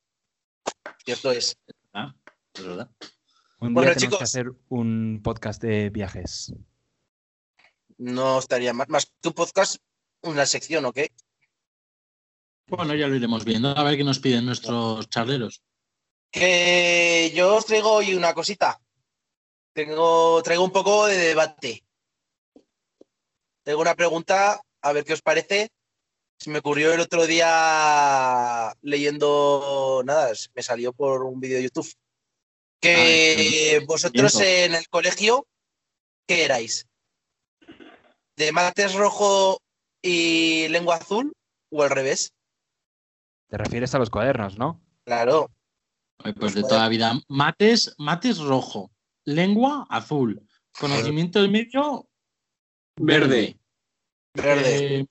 Cierto 1.04 1.30
es. 1.32 1.56
Ah, 1.92 2.14
es 2.54 2.64
verdad. 2.64 2.90
un 3.58 3.74
Bueno, 3.74 3.90
día 3.90 3.94
tenemos 3.94 4.18
que 4.18 4.22
chicos. 4.22 4.22
hacer 4.22 4.52
un 4.68 5.20
podcast 5.22 5.60
de 5.62 5.90
viajes. 5.90 6.54
No 7.98 8.38
estaría 8.38 8.72
más. 8.72 8.88
Más 8.88 9.12
tu 9.20 9.34
podcast, 9.34 9.76
una 10.22 10.46
sección, 10.46 10.84
¿ok? 10.84 10.98
Bueno, 12.66 12.94
ya 12.94 13.06
lo 13.06 13.16
iremos 13.16 13.44
viendo. 13.44 13.76
A 13.76 13.82
ver 13.82 13.96
qué 13.96 14.04
nos 14.04 14.18
piden 14.18 14.46
nuestros 14.46 15.08
charleros. 15.08 15.62
Que 16.30 17.30
yo 17.34 17.56
os 17.56 17.66
traigo 17.66 17.92
hoy 17.92 18.14
una 18.14 18.32
cosita. 18.32 18.80
Tengo, 19.74 20.42
traigo 20.42 20.64
un 20.64 20.70
poco 20.70 21.06
de 21.06 21.16
debate. 21.16 21.84
Tengo 23.62 23.80
una 23.80 23.94
pregunta, 23.94 24.60
a 24.80 24.92
ver 24.92 25.04
qué 25.04 25.12
os 25.12 25.22
parece. 25.22 25.70
Se 26.38 26.50
me 26.50 26.58
ocurrió 26.58 26.92
el 26.92 27.00
otro 27.00 27.26
día 27.26 28.74
leyendo, 28.82 30.02
nada, 30.04 30.32
me 30.54 30.62
salió 30.62 30.92
por 30.92 31.22
un 31.22 31.38
vídeo 31.38 31.58
de 31.58 31.64
YouTube. 31.64 31.94
Que 32.80 33.84
vosotros 33.86 34.32
Tiempo. 34.32 34.48
en 34.48 34.74
el 34.74 34.88
colegio, 34.88 35.46
¿qué 36.26 36.44
erais? 36.44 36.88
¿De 38.36 38.50
mates 38.50 38.94
rojo 38.94 39.60
y 40.02 40.66
lengua 40.68 40.96
azul 40.96 41.32
o 41.70 41.82
al 41.82 41.90
revés? 41.90 42.32
Te 43.52 43.58
refieres 43.58 43.94
a 43.94 43.98
los 43.98 44.08
cuadernos, 44.08 44.56
¿no? 44.56 44.80
Claro. 45.04 45.50
Pues 46.38 46.54
de 46.54 46.62
toda 46.62 46.78
la 46.84 46.88
vida. 46.88 47.12
Mates, 47.28 47.94
mates 47.98 48.38
rojo. 48.38 48.90
Lengua 49.26 49.86
azul. 49.90 50.40
Conocimiento 50.80 51.42
del 51.42 51.50
medio 51.50 52.08
Verde. 52.98 53.60
Verde. 54.34 55.00
Eh, 55.00 55.06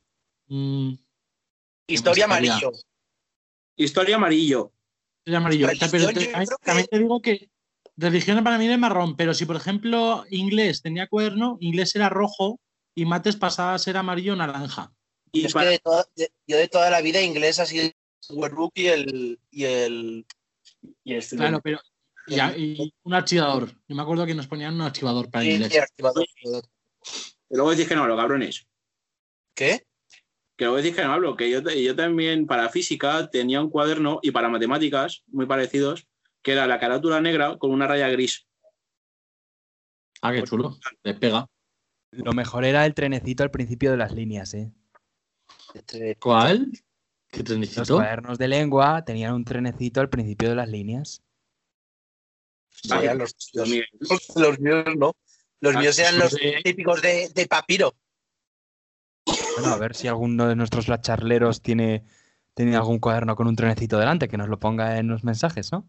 mm, 0.48 0.94
Historia 1.88 2.26
amarillo. 2.26 2.72
Historia 3.78 4.16
amarillo. 4.16 4.74
es 5.24 5.36
amarillo. 5.36 5.68
Religión, 5.68 5.92
Pero 5.92 6.08
te- 6.08 6.14
que- 6.32 6.46
también 6.64 6.88
te 6.90 6.98
digo 6.98 7.22
que 7.22 7.52
religión 7.96 8.44
para 8.44 8.58
mí 8.58 8.66
era 8.66 8.76
marrón, 8.76 9.16
pero 9.16 9.36
si 9.36 9.46
por 9.46 9.56
ejemplo 9.58 10.26
inglés 10.32 10.82
tenía 10.82 11.06
cuaderno, 11.06 11.58
inglés 11.60 11.96
era 11.96 12.10
rojo 12.10 12.60
y 12.96 13.06
mates 13.06 13.36
pasaba 13.36 13.76
a 13.76 13.80
ser 13.80 13.98
amarillo 13.98 14.34
o 14.34 14.36
naranja. 14.36 14.92
Y 15.32 15.46
Es 15.46 15.54
para- 15.54 15.66
que 15.68 15.72
de 15.74 15.80
toda- 15.80 16.06
de- 16.16 16.32
yo 16.48 16.58
de 16.58 16.68
toda 16.68 16.90
la 16.90 17.02
vida 17.02 17.22
inglés 17.22 17.60
ha 17.60 17.66
sido 17.68 17.91
el 18.30 18.36
Wordbook 18.36 18.72
y 18.76 18.88
el, 18.88 19.40
y 19.50 19.64
el, 19.66 20.26
y 21.04 21.14
el 21.14 21.26
Claro, 21.26 21.62
pero 21.62 21.80
y, 22.28 22.94
un 23.04 23.14
archivador. 23.14 23.72
Yo 23.88 23.96
me 23.96 24.02
acuerdo 24.02 24.26
que 24.26 24.36
nos 24.36 24.48
ponían 24.48 24.76
un 24.76 24.82
archivador 24.82 25.30
para 25.30 25.46
y 25.46 25.52
inglés. 25.52 25.74
el 25.74 25.82
archivador. 25.82 26.26
y 27.50 27.56
luego 27.56 27.72
decís 27.72 27.88
que 27.88 27.96
no, 27.96 28.08
los 28.08 28.18
cabrones. 28.18 28.68
¿Qué? 29.56 29.86
Que 30.56 30.66
luego 30.66 30.78
decís 30.78 30.96
que 30.96 31.04
no 31.04 31.14
hablo, 31.14 31.36
que 31.36 31.50
yo, 31.50 31.62
yo 31.62 31.96
también 31.96 32.46
para 32.46 32.70
física 32.70 33.30
tenía 33.30 33.62
un 33.62 33.70
cuaderno 33.70 34.20
y 34.22 34.32
para 34.32 34.50
matemáticas 34.50 35.24
muy 35.28 35.46
parecidos, 35.46 36.08
que 36.42 36.52
era 36.52 36.68
la 36.68 36.80
carátula 36.80 37.20
negra 37.22 37.58
con 37.58 37.72
una 37.72 37.88
raya 37.88 38.10
gris. 38.10 38.48
Ah, 40.22 40.32
qué 40.32 40.44
chulo. 40.44 40.78
Le 41.04 41.16
pega. 41.16 41.48
Lo 42.12 42.34
mejor 42.34 42.66
era 42.66 42.86
el 42.86 42.94
trenecito 42.94 43.44
al 43.44 43.52
principio 43.52 43.92
de 43.92 43.98
las 43.98 44.12
líneas, 44.12 44.54
¿eh? 44.54 44.72
Este, 45.74 46.16
¿Cuál? 46.18 46.72
¿Qué 47.32 47.40
Los 47.40 47.46
trenecito? 47.48 47.96
cuadernos 47.96 48.38
de 48.38 48.48
lengua 48.50 49.04
tenían 49.06 49.34
un 49.34 49.46
trenecito 49.46 50.02
al 50.02 50.10
principio 50.10 50.50
de 50.50 50.56
las 50.56 50.68
líneas. 50.70 51.22
serían 52.70 53.18
los, 53.18 53.36
Dios 53.54 53.68
los, 53.68 53.70
mío. 53.70 53.84
los 54.36 54.60
míos 54.60 54.86
no. 54.98 55.14
Los 55.62 55.76
Ah, 55.76 55.80
míos 55.80 55.98
eran 56.00 56.18
los 56.20 56.36
típicos 56.64 57.02
de, 57.02 57.30
de 57.34 57.48
papiro. 57.48 57.96
Bueno, 59.58 59.74
a 59.74 59.78
ver 59.78 59.96
si 59.96 60.08
alguno 60.08 60.48
de 60.48 60.56
nuestros 60.56 60.88
charleros 61.02 61.62
tiene, 61.62 62.04
tiene 62.54 62.76
algún 62.76 63.00
cuaderno 63.00 63.36
con 63.36 63.48
un 63.48 63.56
trenecito 63.56 63.98
delante, 64.00 64.28
que 64.28 64.38
nos 64.38 64.50
lo 64.50 64.60
ponga 64.60 64.98
en 64.98 65.08
los 65.08 65.24
mensajes, 65.24 65.72
¿no? 65.72 65.88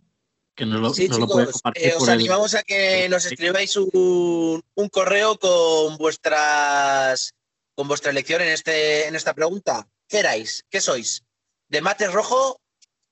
Que 0.54 0.66
nos 0.66 0.80
lo, 0.80 0.90
Sí, 0.90 1.08
nos 1.08 1.18
lo 1.18 1.26
puede 1.26 1.46
chicos, 1.46 1.62
compartir 1.62 1.87
eh, 1.87 1.92
os 1.94 1.99
por 1.99 2.08
el- 2.11 2.14
animamos 2.14 2.54
a 2.54 2.62
que 2.62 3.08
nos 3.08 3.25
escribáis 3.25 3.76
un, 3.76 4.62
un 4.75 4.88
correo 4.90 5.38
con 5.38 5.96
vuestras 5.96 7.34
con 7.75 7.88
vuestra 7.88 8.11
elección 8.11 8.42
en 8.42 8.49
este 8.49 9.08
en 9.08 9.16
esta 9.16 9.32
pregunta. 9.32 9.88
¿Qué 10.06 10.18
erais? 10.18 10.66
¿Qué 10.68 10.78
sois? 10.82 11.25
¿De 11.72 11.80
mate 11.80 12.06
rojo 12.08 12.60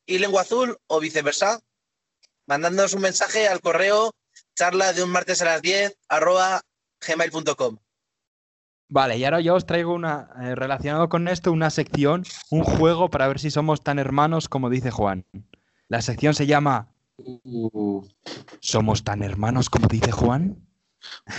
y 0.04 0.18
lengua 0.18 0.42
azul 0.42 0.76
o 0.86 1.00
viceversa? 1.00 1.60
Mandándonos 2.46 2.92
un 2.92 3.00
mensaje 3.00 3.48
al 3.48 3.62
correo 3.62 4.12
charla 4.54 4.92
de 4.92 5.02
un 5.02 5.10
martes 5.10 5.40
a 5.40 5.46
las 5.46 5.62
10 5.62 5.96
arroba 6.10 6.60
gmail.com. 7.00 7.78
Vale, 8.90 9.16
y 9.16 9.24
ahora 9.24 9.40
yo 9.40 9.54
os 9.54 9.64
traigo 9.64 9.94
una, 9.94 10.28
eh, 10.42 10.54
relacionado 10.54 11.08
con 11.08 11.26
esto, 11.28 11.52
una 11.52 11.70
sección, 11.70 12.24
un 12.50 12.62
juego 12.62 13.08
para 13.08 13.28
ver 13.28 13.38
si 13.38 13.50
somos 13.50 13.82
tan 13.82 13.98
hermanos 13.98 14.50
como 14.50 14.68
dice 14.68 14.90
Juan. 14.90 15.24
La 15.88 16.02
sección 16.02 16.34
se 16.34 16.46
llama 16.46 16.92
¿Somos 18.60 19.04
tan 19.04 19.22
hermanos 19.22 19.70
como 19.70 19.88
dice 19.88 20.12
Juan? 20.12 20.68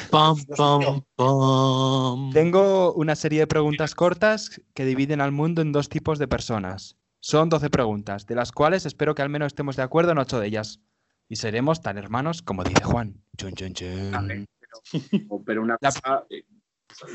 pam, 0.09 0.43
pam, 0.57 1.03
pam. 1.15 2.31
Tengo 2.33 2.93
una 2.93 3.15
serie 3.15 3.41
de 3.41 3.47
preguntas 3.47 3.93
cortas 3.93 4.59
que 4.73 4.85
dividen 4.85 5.21
al 5.21 5.31
mundo 5.31 5.61
en 5.61 5.71
dos 5.71 5.87
tipos 5.87 6.17
de 6.17 6.27
personas. 6.27 6.97
Son 7.23 7.49
12 7.49 7.69
preguntas, 7.69 8.25
de 8.25 8.33
las 8.35 8.51
cuales 8.51 8.85
espero 8.85 9.13
que 9.13 9.21
al 9.21 9.29
menos 9.29 9.47
estemos 9.47 9.75
de 9.75 9.83
acuerdo 9.83 10.11
en 10.11 10.17
8 10.17 10.39
de 10.39 10.47
ellas. 10.47 10.79
Y 11.29 11.35
seremos 11.37 11.81
tan 11.81 11.97
hermanos 11.97 12.41
como 12.41 12.63
dice 12.63 12.83
Juan. 12.83 13.23
Chun, 13.37 13.53
chun, 13.53 13.73
chun. 13.73 14.11
Vale. 14.11 14.45
O- 15.29 15.41
Pero 15.45 15.61
una 15.61 15.77
La- 15.79 15.89
cosa, 15.91 16.25
eh, 16.29 16.43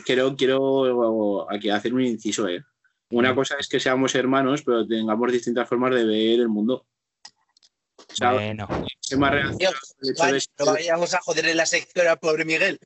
quiero, 0.04 0.34
quiero 0.36 1.50
aquí 1.50 1.68
hacer 1.70 1.92
un 1.92 2.02
inciso. 2.02 2.46
eh. 2.48 2.62
Una 3.10 3.34
cosa 3.34 3.56
es 3.58 3.68
que 3.68 3.78
seamos 3.78 4.14
hermanos, 4.16 4.62
pero 4.64 4.84
tengamos 4.86 5.30
distintas 5.30 5.68
formas 5.68 5.94
de 5.94 6.04
ver 6.04 6.40
el 6.40 6.48
mundo. 6.48 6.86
O 7.98 8.14
sea, 8.14 8.32
Bueno, 8.32 8.66
más 9.16 9.34
Juan, 10.16 10.38
no 10.58 10.66
vayamos 10.66 11.14
a 11.14 11.20
joder 11.20 11.46
en 11.46 11.56
la 11.56 11.66
sección 11.66 12.08
al 12.08 12.18
pobre 12.18 12.44
Miguel. 12.44 12.78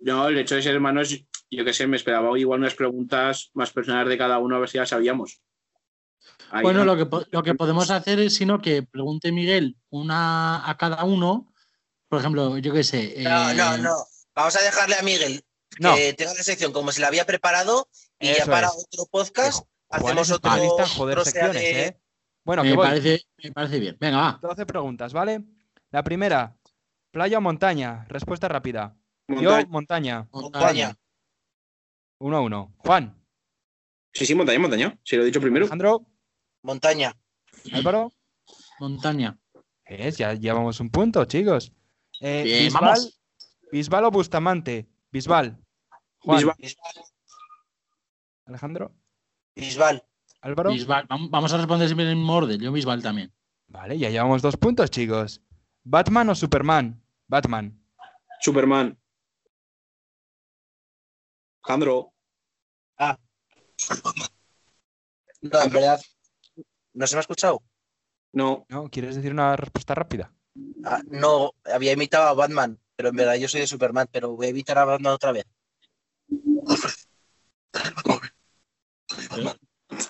no, 0.00 0.28
el 0.28 0.38
hecho 0.38 0.54
de 0.54 0.62
ser 0.62 0.74
hermanos, 0.74 1.14
yo 1.50 1.64
qué 1.64 1.72
sé, 1.74 1.86
me 1.86 1.96
esperaba 1.98 2.38
igual 2.38 2.60
unas 2.60 2.74
preguntas 2.74 3.50
más 3.54 3.70
personales 3.72 4.08
de 4.08 4.16
cada 4.18 4.38
uno, 4.38 4.56
a 4.56 4.60
ver 4.60 4.68
si 4.70 4.78
ya 4.78 4.86
sabíamos. 4.86 5.40
Ahí, 6.50 6.62
Bueno, 6.62 6.84
¿no? 6.84 6.94
lo 6.94 6.96
que, 7.10 7.26
lo 7.30 7.42
que 7.42 7.54
podemos 7.54 7.90
hacer 7.90 8.20
es, 8.20 8.34
sino 8.34 8.60
que 8.60 8.82
pregunte 8.82 9.32
Miguel 9.32 9.76
una 9.90 10.68
a 10.68 10.76
cada 10.76 11.04
uno. 11.04 11.52
Por 12.08 12.20
ejemplo, 12.20 12.58
yo 12.58 12.72
qué 12.72 12.84
sé. 12.84 13.14
No, 13.18 13.50
eh, 13.50 13.54
no, 13.54 13.78
no. 13.78 13.94
Vamos 14.34 14.56
a 14.56 14.62
dejarle 14.62 14.96
a 14.96 15.02
Miguel 15.02 15.44
no. 15.80 15.94
que 15.96 16.12
tenga 16.14 16.34
la 16.34 16.42
sección 16.42 16.72
como 16.72 16.92
se 16.92 17.00
la 17.00 17.08
había 17.08 17.24
preparado 17.26 17.88
y 18.20 18.32
ya 18.34 18.46
para 18.46 18.68
es. 18.68 18.86
otro 18.86 19.06
podcast 19.10 19.64
Juan 19.88 20.02
hacemos 20.02 20.30
otro, 20.30 20.50
joder 20.96 21.24
secciones, 21.24 21.54
de- 21.54 21.84
¿eh? 21.86 22.00
Bueno, 22.44 22.62
que 22.62 22.70
me, 22.70 22.76
voy. 22.76 22.86
parece, 22.86 23.22
me 23.42 23.50
parece 23.52 23.80
bien. 23.80 23.96
Venga, 23.98 24.18
va. 24.18 24.38
12 24.40 24.66
preguntas, 24.66 25.12
¿vale? 25.12 25.42
La 25.90 26.02
primera, 26.04 26.56
playa 27.10 27.38
o 27.38 27.40
montaña. 27.40 28.04
Respuesta 28.08 28.46
rápida. 28.48 28.94
Montaña. 29.26 29.60
Yo, 29.62 29.66
montaña. 29.68 30.28
Montaña. 30.30 30.96
1 32.20 32.36
a 32.36 32.40
1. 32.40 32.74
Juan, 32.78 33.22
Sí, 34.12 34.24
sí, 34.24 34.34
montaña, 34.34 34.58
montaña. 34.60 34.98
Si 35.04 35.16
lo 35.16 35.22
he 35.22 35.26
dicho 35.26 35.40
primero. 35.40 35.64
Alejandro, 35.64 36.06
Montaña. 36.66 37.14
Álvaro. 37.72 38.12
Montaña. 38.80 39.38
Es, 39.84 40.18
ya 40.18 40.34
llevamos 40.34 40.80
un 40.80 40.90
punto, 40.90 41.24
chicos. 41.24 41.72
Eh, 42.20 42.42
Bien, 42.44 42.64
Bisbal, 42.64 42.82
vamos. 42.82 43.20
Bisbal 43.70 44.04
o 44.04 44.10
Bustamante. 44.10 44.88
Bisbal. 45.12 45.56
Juan, 46.18 46.38
Bisbal. 46.38 46.56
Alejandro, 48.46 48.92
Bisbal. 49.54 50.04
Álvaro. 50.40 50.70
Bisbal. 50.72 51.06
Vam- 51.06 51.30
Vamos 51.30 51.52
a 51.52 51.56
responder 51.58 51.86
siempre 51.86 52.04
en 52.04 52.10
el 52.10 52.16
mismo 52.16 52.34
orden. 52.34 52.60
Yo 52.60 52.72
Bisbal 52.72 53.00
también. 53.00 53.32
Vale, 53.68 53.96
ya 53.96 54.10
llevamos 54.10 54.42
dos 54.42 54.56
puntos, 54.56 54.90
chicos. 54.90 55.40
¿Batman 55.84 56.30
o 56.30 56.34
Superman? 56.34 57.00
Batman. 57.28 57.80
Superman. 58.40 58.98
Alejandro. 61.62 62.12
No, 65.42 65.62
en 65.62 65.70
verdad. 65.72 66.00
¿No 66.96 67.06
se 67.06 67.14
me 67.14 67.18
ha 67.18 67.20
escuchado? 67.20 67.62
No. 68.32 68.64
¿No? 68.70 68.88
¿Quieres 68.88 69.14
decir 69.16 69.30
una 69.30 69.54
respuesta 69.54 69.94
rápida? 69.94 70.32
Ah, 70.82 71.02
no, 71.08 71.52
había 71.64 71.92
imitado 71.92 72.26
a 72.26 72.32
Batman, 72.32 72.80
pero 72.96 73.10
en 73.10 73.16
verdad 73.16 73.34
yo 73.34 73.48
soy 73.48 73.60
de 73.60 73.66
Superman, 73.66 74.08
pero 74.10 74.34
voy 74.34 74.46
a 74.46 74.50
imitar 74.50 74.78
a 74.78 74.86
Batman 74.86 75.12
otra 75.12 75.32
vez. 75.32 75.44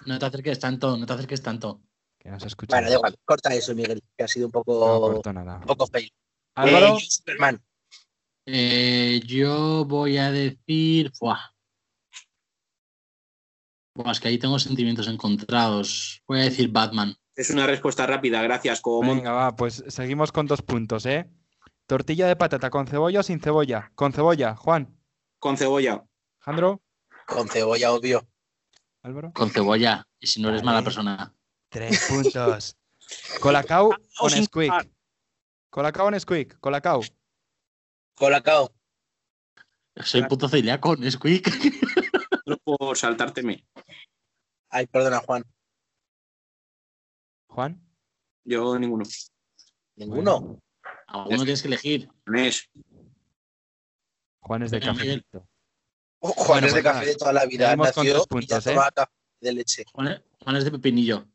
No 0.07 0.19
te 0.19 0.27
acerques 0.27 0.61
tanto, 0.61 0.97
no 0.97 1.05
te 1.07 1.13
acerques 1.13 1.43
tanto. 1.43 1.81
Que 2.21 2.31
no 2.31 2.39
se 2.39 2.47
escucha. 2.47 2.77
Bueno, 2.77 2.89
da 2.89 2.95
igual, 2.95 3.17
corta 3.25 3.53
eso, 3.53 3.75
Miguel, 3.75 4.01
que 4.17 4.23
ha 4.25 4.29
sido 4.29 4.47
un 4.47 4.53
poco, 4.53 5.21
nada. 5.33 5.57
un 5.57 5.63
poco 5.67 5.87
fail. 5.89 6.13
Álvaro, 6.55 6.87
Eh, 6.87 7.01
yo 7.01 7.01
Superman. 7.01 7.63
Eh, 8.47 9.21
yo 9.27 9.85
voy 9.85 10.19
a 10.19 10.31
decir. 10.31 11.13
Buah. 11.19 11.41
Buah, 13.97 14.13
es 14.13 14.21
que 14.21 14.29
ahí 14.29 14.39
tengo 14.39 14.59
sentimientos 14.59 15.09
encontrados. 15.09 16.23
Voy 16.29 16.41
a 16.41 16.45
decir 16.45 16.69
Batman. 16.71 17.17
Es 17.35 17.51
una 17.51 17.67
respuesta 17.67 18.07
rápida, 18.07 18.43
gracias. 18.43 18.81
Como 18.81 19.15
venga, 19.15 19.33
va, 19.33 19.57
pues 19.57 19.83
seguimos 19.89 20.33
con 20.33 20.47
dos 20.47 20.63
puntos, 20.63 21.05
¿eh? 21.07 21.29
Tortilla 21.87 22.27
de 22.27 22.37
patata 22.37 22.71
con 22.71 22.87
cebolla 22.87 23.21
o 23.21 23.23
sin 23.23 23.41
cebolla. 23.41 23.91
Con 23.95 24.13
cebolla, 24.13 24.57
Juan. 24.57 24.97
con 25.39 25.57
cebolla. 25.57 26.05
Alejandro, 26.41 26.83
Con 27.27 27.49
cebolla, 27.49 27.93
obvio. 27.93 28.27
Álvaro. 29.03 29.33
Con 29.33 29.51
cebolla. 29.51 30.07
Y 30.19 30.27
si 30.27 30.41
no 30.41 30.49
eres 30.49 30.63
Vale. 30.63 30.67
mala 30.75 30.85
persona. 30.85 31.35
Tres 31.69 32.07
puntos. 32.09 32.77
Colacao 33.41 33.91
o 34.21 34.31
sin 34.31 34.41
Nesquik. 34.41 34.69
sal. 34.71 34.91
Colacao 35.71 36.07
o 36.07 36.11
Nesquik. 36.11 36.59
Colacao. 36.59 37.01
Colacao. 38.15 38.73
Soy 40.03 40.23
puto 40.25 40.49
celíaco, 40.49 40.97
Nesquik. 40.97 41.49
Solo 42.47 42.59
por 42.65 42.97
saltárteme. 42.97 43.67
Ay, 44.71 44.87
perdona, 44.87 45.19
Juan. 45.19 45.45
Juan. 47.49 47.81
Yo 48.45 48.79
ninguno. 48.79 49.05
Ninguno. 49.97 50.39
Bueno, 50.41 50.63
Alguno 51.09 51.43
tienes 51.43 51.63
que 51.63 51.69
elegir. 51.69 52.09
Nes. 52.27 52.69
Juan 54.41 54.63
es 54.63 54.71
de 54.71 54.81
cafecito. 54.81 55.49
Oh, 56.21 56.29
Juan 56.33 56.47
Bueno, 56.61 56.67
es 56.69 56.75
de 56.75 56.83
pues 56.83 56.93
café 56.95 57.07
de 57.07 57.15
toda 57.17 57.33
la 57.33 57.47
vida. 57.47 57.75
Nació 57.75 58.03
tres 58.03 58.07
y 58.07 58.19
ya 58.19 58.25
puntos, 58.27 58.67
¿eh? 58.67 58.71
tomaba 58.71 58.91
café 58.93 59.13
de 59.41 59.53
leche. 59.53 59.85
Juan 59.93 60.09
es, 60.09 60.23
Juan 60.45 60.57
es 60.57 60.65
de 60.65 60.71
pepinillo. 60.71 61.27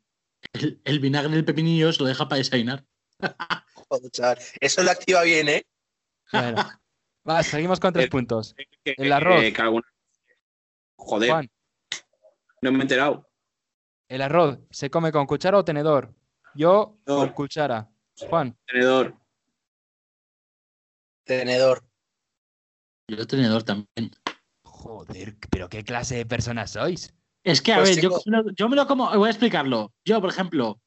El, 0.54 0.80
el 0.84 0.98
vinagre 1.00 1.30
del 1.34 1.44
pepinillo 1.44 1.92
se 1.92 2.00
lo 2.00 2.08
deja 2.08 2.26
para 2.28 2.38
desayunar. 2.38 2.84
Joder, 3.88 4.10
chaval. 4.10 4.38
Eso 4.60 4.82
lo 4.82 4.90
activa 4.90 5.22
bien, 5.22 5.48
¿eh? 5.50 5.66
Bueno. 6.32 6.68
Va, 7.28 7.42
seguimos 7.42 7.78
con 7.80 7.92
tres 7.92 8.06
Eh, 8.06 8.10
puntos. 8.10 8.54
El 8.84 9.12
arroz. 9.12 9.42
que 9.52 9.60
alguna- 9.62 9.91
Joder, 11.04 11.30
Juan, 11.30 11.50
no 12.62 12.72
me 12.72 12.78
he 12.78 12.82
enterado. 12.82 13.28
¿el 14.08 14.22
arroz 14.22 14.58
se 14.70 14.90
come 14.90 15.10
con 15.10 15.26
cuchara 15.26 15.58
o 15.58 15.64
tenedor? 15.64 16.14
Yo 16.54 16.98
con 17.04 17.30
cuchara. 17.30 17.90
Juan, 18.28 18.56
Tenedor. 18.66 19.16
Tenedor. 21.24 21.82
Yo 23.08 23.26
tenedor 23.26 23.62
también. 23.62 24.10
joder, 24.64 25.36
pero 25.50 25.68
qué 25.68 25.84
clase 25.84 26.16
de 26.16 26.26
personas 26.26 26.72
sois. 26.72 27.14
Es 27.44 27.60
que, 27.62 27.72
a 27.72 27.78
Pues, 27.78 27.96
ver, 27.96 28.02
yo, 28.04 28.10
me 28.26 28.36
lo- 28.42 28.50
yo 28.52 28.68
me 28.68 28.76
lo 28.76 28.86
como, 28.86 29.10
voy 29.16 29.26
a 29.28 29.30
explicarlo. 29.30 29.92
Yo, 30.04 30.20
por 30.20 30.30
ejemplo, 30.30 30.80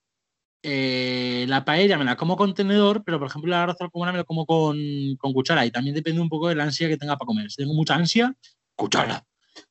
eh, 0.63 1.45
la 1.47 1.63
paella 1.63 1.97
me 1.97 2.05
la 2.05 2.15
como 2.15 2.35
con 2.35 2.53
tenedor, 2.53 3.03
pero 3.05 3.19
por 3.19 3.27
ejemplo, 3.27 3.49
el 3.49 3.53
arroz 3.61 3.77
al 3.79 3.89
me 3.93 4.17
lo 4.17 4.25
como 4.25 4.45
con, 4.45 4.77
con 5.17 5.33
cuchara. 5.33 5.65
Y 5.65 5.71
también 5.71 5.95
depende 5.95 6.21
un 6.21 6.29
poco 6.29 6.49
de 6.49 6.55
la 6.55 6.63
ansia 6.63 6.87
que 6.87 6.97
tenga 6.97 7.17
para 7.17 7.27
comer. 7.27 7.49
Si 7.49 7.57
tengo 7.57 7.73
mucha 7.73 7.95
ansia, 7.95 8.33
cuchara. 8.75 9.25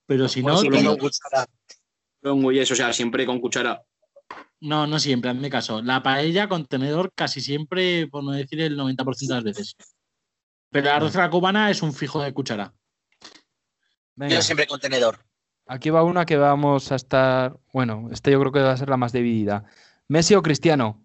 Pero 0.07 0.29
si 0.29 0.42
no, 0.42 0.61
tenedor. 0.61 0.99
con 0.99 1.09
cuchara. 1.09 1.47
Lo 2.23 2.33
engulles, 2.33 2.70
o 2.70 2.75
sea, 2.77 2.92
siempre 2.92 3.27
con 3.27 3.40
cuchara. 3.40 3.83
no, 4.61 4.87
no 4.87 4.99
siempre, 4.99 5.31
hazme 5.31 5.51
caso. 5.51 5.83
La 5.83 6.03
paella 6.03 6.49
con 6.49 6.66
tenedor 6.66 7.12
casi 7.14 7.40
siempre, 7.40 8.07
por 8.09 8.25
no 8.25 8.33
decir 8.33 8.61
el 8.61 8.77
90% 8.79 9.18
de 9.29 9.35
las 9.35 9.44
veces. 9.44 9.77
Pero 10.70 10.87
el 10.88 10.92
arroz 10.94 11.14
a 11.16 11.20
la 11.20 11.31
cubana 11.31 11.70
es 11.70 11.83
un 11.83 11.92
fijo 11.92 12.23
de 12.23 12.33
cuchara. 12.33 12.75
Venga, 14.16 14.37
Yo 14.37 14.42
siempre 14.42 14.66
con 14.66 14.81
tenedor. 14.81 15.18
aquí 15.66 15.90
va 15.90 16.03
una 16.03 16.25
que 16.25 16.37
vamos 16.37 16.90
a 16.92 16.97
estar. 16.97 17.59
Bueno, 17.73 18.09
esta 18.12 18.31
yo 18.31 18.40
creo 18.40 18.53
que 18.53 18.61
va 18.61 18.73
a 18.73 18.77
ser 18.77 18.88
la 18.88 18.97
más 18.97 19.12
dividida. 19.12 19.64
¿Messi 20.09 20.35
o 20.35 20.42
Cristiano? 20.42 21.05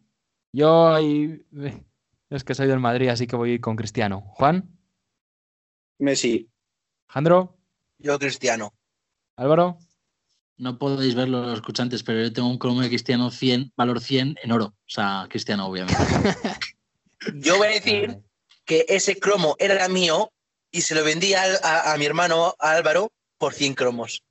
Yo 0.54 0.94
ahí. 0.94 1.46
eh, 1.58 1.84
Es 2.30 2.44
que 2.44 2.56
soy 2.56 2.68
del 2.68 2.80
Madrid, 2.80 3.10
así 3.10 3.28
que 3.28 3.36
voy 3.36 3.60
con 3.60 3.76
Cristiano. 3.76 4.22
¿Juan? 4.36 4.70
Messi. 6.00 6.50
¿Alejandro? 7.08 7.59
Yo 8.00 8.18
cristiano. 8.18 8.74
¿Álvaro? 9.36 9.78
No 10.58 10.78
podéis 10.78 11.16
verlo 11.16 11.42
los 11.44 11.56
escuchantes, 11.56 12.04
pero 12.04 12.22
yo 12.22 12.34
tengo 12.34 12.50
un 12.50 12.58
cromo 12.58 12.82
de 12.82 12.90
Cristiano 12.90 13.32
100, 13.32 13.74
valor 13.78 14.02
100 14.02 14.38
en 14.44 14.52
oro. 14.52 14.66
O 14.66 14.90
sea, 14.90 15.26
Cristiano, 15.30 15.66
obviamente. 15.68 16.02
Yo 17.36 17.58
voy 17.58 17.68
a 17.68 17.72
decir 17.72 18.18
que 18.66 18.86
ese 18.88 19.20
cromo 19.20 19.56
era 19.60 19.88
mío 19.90 20.32
y 20.72 20.82
se 20.82 20.96
lo 20.96 21.04
vendí 21.04 21.34
al- 21.34 21.60
a, 21.64 21.92
a 21.94 21.98
mi 21.98 22.06
hermano 22.06 22.56
a 22.60 22.72
Álvaro 22.72 23.12
por 23.38 23.54
100 23.54 23.74
cromos. 23.76 24.24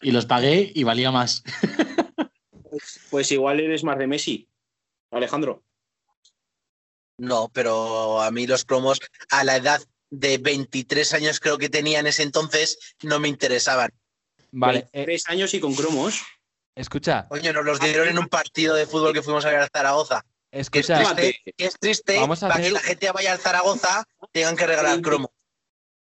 Y 0.00 0.12
los 0.12 0.26
pagué 0.26 0.70
y 0.74 0.84
valía 0.84 1.10
más. 1.10 1.42
Pues 3.10 3.30
igual 3.32 3.58
eres 3.60 3.82
más 3.82 3.98
de 3.98 4.06
Messi, 4.06 4.48
Alejandro. 5.10 5.64
No, 7.18 7.48
pero 7.52 8.20
a 8.22 8.30
mí 8.30 8.46
los 8.46 8.64
cromos 8.64 9.00
a 9.30 9.42
la 9.42 9.56
edad 9.56 9.80
de 10.10 10.38
23 10.38 11.14
años 11.14 11.40
creo 11.40 11.58
que 11.58 11.68
tenía 11.68 12.00
en 12.00 12.06
ese 12.06 12.22
entonces 12.22 12.78
no 13.02 13.18
me 13.20 13.28
interesaban. 13.28 13.90
Vale, 14.52 14.88
eh, 14.92 15.04
Tres 15.04 15.24
años 15.28 15.52
y 15.54 15.60
con 15.60 15.74
cromos. 15.74 16.22
escucha, 16.74 17.26
Coño, 17.28 17.52
nos 17.52 17.64
los 17.64 17.80
dieron 17.80 18.08
en 18.08 18.18
un 18.18 18.28
partido 18.28 18.74
de 18.74 18.86
fútbol 18.86 19.12
que 19.12 19.22
fuimos 19.22 19.44
a 19.44 19.50
ver 19.50 19.60
a 19.60 19.68
Zaragoza. 19.68 20.24
Que 20.50 20.60
es 20.60 20.68
escucha. 20.72 21.14
triste, 21.14 21.54
que 21.56 21.66
es 21.66 21.78
triste 21.78 22.16
Vamos 22.18 22.42
a 22.42 22.48
para 22.48 22.62
que 22.62 22.70
la 22.70 22.80
gente 22.80 23.10
vaya 23.10 23.32
al 23.32 23.38
Zaragoza 23.38 24.04
tengan 24.32 24.56
que 24.56 24.66
regalar 24.66 25.00
cromo. 25.02 25.30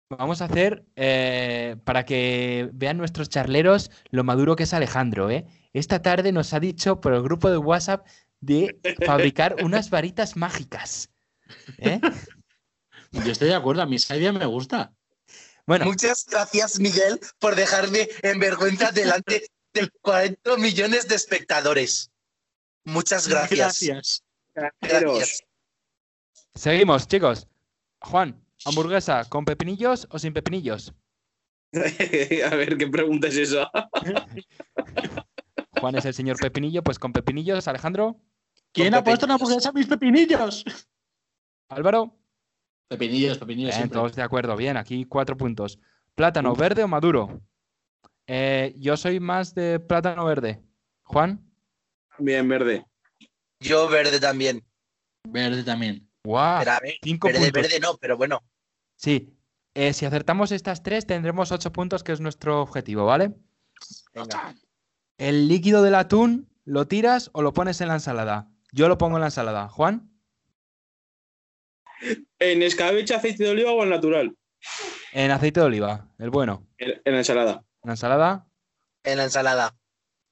Vamos 0.09 0.41
a 0.41 0.45
hacer 0.45 0.83
eh, 0.95 1.77
para 1.85 2.05
que 2.05 2.69
vean 2.73 2.97
nuestros 2.97 3.29
charleros 3.29 3.91
lo 4.09 4.23
maduro 4.23 4.55
que 4.55 4.63
es 4.63 4.73
Alejandro, 4.73 5.29
¿eh? 5.29 5.45
Esta 5.73 6.01
tarde 6.01 6.31
nos 6.31 6.53
ha 6.53 6.59
dicho 6.59 6.99
por 6.99 7.13
el 7.13 7.21
grupo 7.21 7.49
de 7.49 7.57
WhatsApp 7.57 8.05
de 8.41 8.77
fabricar 9.05 9.55
unas 9.63 9.89
varitas 9.89 10.35
mágicas. 10.35 11.09
¿eh? 11.77 12.01
Yo 13.11 13.31
estoy 13.31 13.49
de 13.49 13.55
acuerdo, 13.55 13.81
a 13.81 13.85
mí 13.85 13.97
esa 13.97 14.15
idea 14.15 14.31
me 14.31 14.45
gusta. 14.45 14.93
Bueno, 15.65 15.85
Muchas 15.85 16.25
gracias, 16.25 16.79
Miguel, 16.79 17.19
por 17.39 17.55
dejarme 17.55 18.09
en 18.23 18.39
vergüenza 18.39 18.91
delante 18.91 19.47
de 19.73 19.89
40 20.01 20.57
millones 20.57 21.07
de 21.07 21.15
espectadores. 21.15 22.09
Muchas 22.83 23.27
gracias. 23.27 24.23
Gracias. 24.53 25.43
seguimos, 26.55 27.07
chicos. 27.07 27.47
Juan, 27.99 28.43
hamburguesa, 28.65 29.25
¿con 29.29 29.45
pepinillos 29.45 30.07
o 30.09 30.17
sin 30.17 30.33
pepinillos? 30.33 30.93
a 31.73 32.55
ver, 32.55 32.77
¿qué 32.77 32.87
pregunta 32.87 33.27
es 33.27 33.37
esa? 33.37 33.69
Juan 35.79 35.95
es 35.95 36.05
el 36.05 36.13
señor 36.13 36.37
pepinillo, 36.37 36.83
pues 36.83 36.99
con 36.99 37.13
pepinillos, 37.13 37.67
Alejandro, 37.67 38.19
¿Quién 38.73 38.93
ha 38.93 39.03
puesto 39.03 39.25
una 39.25 39.35
hamburguesa 39.35 39.69
a 39.69 39.73
mis 39.73 39.87
pepinillos? 39.87 40.63
Álvaro. 41.69 42.17
Pepinillos, 42.91 43.37
pepinillos. 43.37 43.69
Bien, 43.69 43.77
siempre. 43.77 43.97
todos 43.97 44.15
de 44.17 44.21
acuerdo, 44.21 44.57
bien, 44.57 44.75
aquí 44.75 45.05
cuatro 45.05 45.37
puntos. 45.37 45.79
¿Plátano 46.13 46.53
verde 46.53 46.83
o 46.83 46.89
maduro? 46.89 47.41
Eh, 48.27 48.75
yo 48.77 48.97
soy 48.97 49.21
más 49.21 49.55
de 49.55 49.79
plátano 49.79 50.25
verde. 50.25 50.61
Juan, 51.03 51.49
Bien, 52.17 52.49
verde. 52.49 52.85
Yo 53.61 53.87
verde 53.87 54.19
también. 54.19 54.65
Verde 55.23 55.63
también. 55.63 56.05
¡guau! 56.25 56.59
Pero 56.59 56.71
a 56.71 56.79
ver, 56.81 56.95
cinco 57.01 57.27
verde, 57.27 57.39
puntos. 57.39 57.61
verde 57.61 57.79
no, 57.79 57.95
pero 57.95 58.17
bueno. 58.17 58.43
Sí, 58.97 59.37
eh, 59.73 59.93
si 59.93 60.05
acertamos 60.05 60.51
estas 60.51 60.83
tres 60.83 61.07
tendremos 61.07 61.53
ocho 61.53 61.71
puntos, 61.71 62.03
que 62.03 62.11
es 62.11 62.19
nuestro 62.19 62.61
objetivo, 62.61 63.05
¿vale? 63.05 63.33
Venga. 64.13 64.53
¿El 65.17 65.47
líquido 65.47 65.81
del 65.81 65.95
atún 65.95 66.49
lo 66.65 66.89
tiras 66.89 67.29
o 67.31 67.41
lo 67.41 67.53
pones 67.53 67.79
en 67.79 67.87
la 67.87 67.93
ensalada? 67.93 68.51
Yo 68.73 68.89
lo 68.89 68.97
pongo 68.97 69.15
en 69.15 69.21
la 69.21 69.27
ensalada. 69.27 69.69
Juan, 69.69 70.10
¿En 72.39 72.61
escabeche, 72.63 73.15
aceite 73.15 73.43
de 73.43 73.51
oliva 73.51 73.71
o 73.71 73.81
al 73.81 73.89
natural? 73.89 74.35
en 75.13 75.31
aceite 75.31 75.59
de 75.59 75.65
oliva, 75.65 76.07
el 76.19 76.29
bueno. 76.29 76.67
En, 76.77 77.01
en 77.03 77.13
la 77.13 77.19
ensalada. 77.19 77.63
En 77.83 77.87
la 77.87 77.93
ensalada. 77.93 78.47
En 79.03 79.17
la 79.17 79.23
ensalada. 79.23 79.75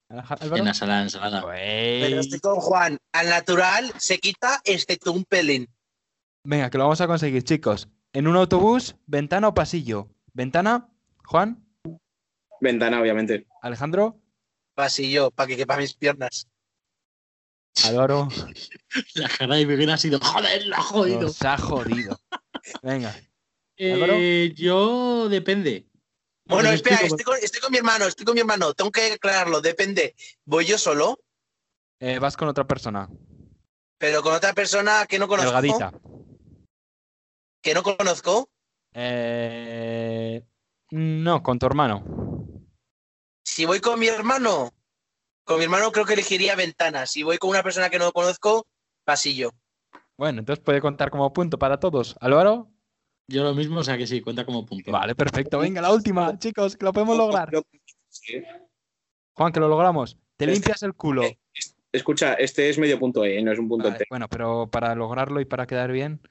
Álvaro. 0.10 0.58
En 0.58 0.63
la 0.63 0.69
ensalada, 0.71 1.01
ensalada. 1.03 1.41
Pero 1.45 2.19
estoy 2.19 2.39
con 2.39 2.55
Juan. 2.55 2.97
Al 3.12 3.29
natural 3.29 3.91
se 3.97 4.17
quita 4.19 4.62
excepto 4.63 5.12
un 5.12 5.23
pelín. 5.23 5.67
Venga, 6.43 6.69
que 6.69 6.77
lo 6.77 6.86
vamos 6.86 7.01
a 7.01 7.08
conseguir, 7.08 7.43
chicos. 7.43 7.89
En 8.13 8.27
un 8.27 8.36
autobús, 8.36 8.95
ventana 9.05 9.49
o 9.49 9.53
pasillo. 9.53 10.10
Ventana, 10.34 10.89
Juan, 11.25 11.63
Ventana, 12.62 12.99
obviamente. 12.99 13.47
Alejandro, 13.62 14.19
Pasillo, 14.73 15.32
para 15.32 15.47
que 15.47 15.58
quepa 15.58 15.77
mis 15.77 15.93
piernas. 15.93 16.47
Álvaro. 17.86 18.27
La 19.15 19.29
cara 19.29 19.55
de 19.55 19.65
Miguel 19.65 19.89
ha 19.89 19.97
sido, 19.97 20.19
joder, 20.19 20.67
la 20.67 20.77
ha 20.77 20.82
jodido. 20.82 21.21
Nos 21.21 21.41
ha 21.43 21.58
jodido. 21.58 22.19
Venga. 22.82 23.15
Álvaro. 23.79 24.13
Eh, 24.17 24.53
yo 24.55 25.29
depende. 25.29 25.86
Bueno, 26.45 26.69
espera, 26.69 26.95
estoy 26.95 27.08
estoy 27.10 27.23
con, 27.25 27.38
estoy 27.41 27.62
con 27.62 27.71
mi 27.71 27.77
hermano, 27.77 28.05
estoy 28.05 28.25
con 28.25 28.34
mi 28.34 28.41
hermano. 28.41 28.73
Tengo 28.73 28.91
que 28.91 29.13
aclararlo, 29.13 29.62
depende. 29.62 30.15
Voy 30.45 30.65
yo 30.65 30.77
solo, 30.77 31.19
eh, 31.99 32.17
vas 32.17 32.38
con 32.38 32.47
otra 32.47 32.65
persona. 32.65 33.10
pero 33.97 34.23
con 34.23 34.34
otra 34.34 34.53
persona 34.53 35.05
que 35.05 35.19
no 35.19 35.27
conozco. 35.27 35.51
Delgadita. 35.51 35.93
Que 37.62 37.73
no 37.73 37.84
conozco. 37.84 38.49
Eh, 38.93 40.41
no, 40.91 41.43
con 41.43 41.60
tu 41.60 41.65
hermano. 41.65 42.03
Si 43.43 43.65
voy 43.65 43.82
con 43.82 43.99
mi 43.99 44.08
hermano, 44.08 44.73
con 45.49 45.57
mi 45.57 45.63
hermano 45.63 45.91
creo 45.91 46.05
que 46.05 46.13
elegiría 46.13 46.55
ventana. 46.55 47.07
Si 47.07 47.23
voy 47.23 47.39
con 47.39 47.49
una 47.49 47.63
persona 47.63 47.89
que 47.89 47.97
no 47.97 48.12
conozco, 48.12 48.67
pasillo. 49.03 49.49
Bueno, 50.15 50.41
entonces 50.41 50.63
puede 50.63 50.79
contar 50.79 51.09
como 51.09 51.33
punto 51.33 51.57
para 51.57 51.79
todos. 51.79 52.15
Álvaro. 52.21 52.69
Yo 53.27 53.43
lo 53.43 53.55
mismo, 53.55 53.79
o 53.79 53.83
sea 53.83 53.97
que 53.97 54.05
sí, 54.05 54.21
cuenta 54.21 54.45
como 54.45 54.63
punto. 54.63 54.91
Vale, 54.91 55.15
perfecto. 55.15 55.57
Venga, 55.57 55.81
la 55.81 55.91
última, 55.91 56.38
chicos, 56.39 56.77
que 56.77 56.85
lo 56.85 56.93
podemos 56.93 57.17
lograr. 57.17 57.49
Juan, 59.35 59.51
que 59.51 59.59
lo 59.59 59.67
logramos. 59.67 60.17
Te 60.38 60.45
Este- 60.45 60.53
limpias 60.53 60.83
el 60.83 60.93
culo. 60.93 61.23
Eh, 61.23 61.39
Escucha, 61.91 62.35
este 62.35 62.69
es 62.69 62.77
medio 62.77 62.99
punto 62.99 63.25
E, 63.25 63.41
no 63.41 63.51
es 63.51 63.57
un 63.57 63.67
punto 63.67 63.85
Vale, 63.85 63.95
entero. 63.95 64.07
bueno, 64.12 64.27
pero 64.29 64.67
para 64.69 64.93
lograrlo 64.93 65.41
y 65.41 65.45
para 65.45 65.65
quedar 65.65 65.91
bien, 65.91 66.21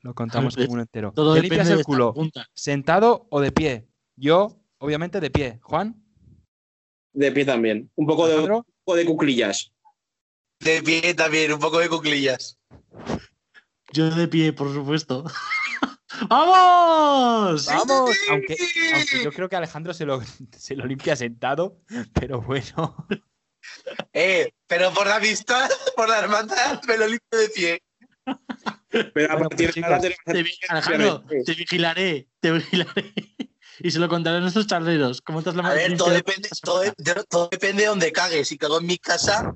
lo 0.00 0.14
contamos 0.14 0.56
como 0.56 0.72
un 0.72 0.80
entero. 0.80 1.12
Todo 1.14 1.34
¿Te 1.34 1.42
limpias 1.42 1.68
el 1.68 1.84
culo 1.84 2.14
sentado 2.54 3.26
o 3.28 3.42
de 3.42 3.52
pie? 3.52 3.86
Yo, 4.16 4.56
obviamente, 4.78 5.20
de 5.20 5.30
pie. 5.30 5.58
Juan, 5.62 6.02
De 7.16 7.32
pie 7.32 7.46
también. 7.46 7.90
Un 7.94 8.06
poco 8.06 8.28
de, 8.28 8.38
un 8.38 8.62
poco 8.84 8.96
de 8.96 9.06
cuclillas. 9.06 9.72
De 10.60 10.82
pie 10.82 11.14
también, 11.14 11.50
un 11.50 11.58
poco 11.58 11.78
de 11.78 11.88
cuclillas. 11.88 12.58
Yo 13.90 14.10
de 14.10 14.28
pie, 14.28 14.52
por 14.52 14.72
supuesto. 14.72 15.24
¡Vamos! 16.28 17.66
vamos. 17.66 18.16
Aunque, 18.28 18.56
aunque 18.94 19.24
yo 19.24 19.32
creo 19.32 19.48
que 19.48 19.56
Alejandro 19.56 19.94
se 19.94 20.04
lo, 20.04 20.20
se 20.58 20.76
lo 20.76 20.84
limpia 20.84 21.16
sentado, 21.16 21.80
pero 22.12 22.40
bueno. 22.42 22.94
Eh, 24.12 24.52
pero 24.68 24.94
por 24.94 25.08
la 25.08 25.16
amistad, 25.16 25.68
por 25.96 26.08
la 26.08 26.20
hermandad, 26.20 26.80
me 26.86 26.96
lo 26.96 27.08
limpio 27.08 27.38
de 27.38 27.48
pie. 27.48 27.82
Pero 28.88 29.32
a 29.32 29.34
Bueno, 29.34 29.48
partir 29.48 29.72
pues, 29.72 29.74
de 29.74 29.84
ahora 29.84 30.00
Te 30.00 30.44
Alejandro, 30.68 31.24
te 31.44 31.54
vigilaré, 31.54 32.28
te 32.38 32.52
vigilaré. 32.52 33.12
Y 33.80 33.90
se 33.90 33.98
lo 33.98 34.08
contaré 34.08 34.38
a 34.38 34.40
nuestros 34.40 34.66
charleros. 34.66 35.20
¿Cómo 35.20 35.42
te 35.42 35.50
has 35.50 35.56
A 35.56 35.74
ver, 35.74 35.96
todo 35.96 36.10
depende, 36.10 36.48
todo, 36.62 36.80
de- 36.80 36.92
todo 37.28 37.48
depende 37.50 37.82
de 37.82 37.88
donde 37.88 38.12
cague. 38.12 38.44
Si 38.44 38.56
cago 38.56 38.80
en 38.80 38.86
mi 38.86 38.98
casa, 38.98 39.50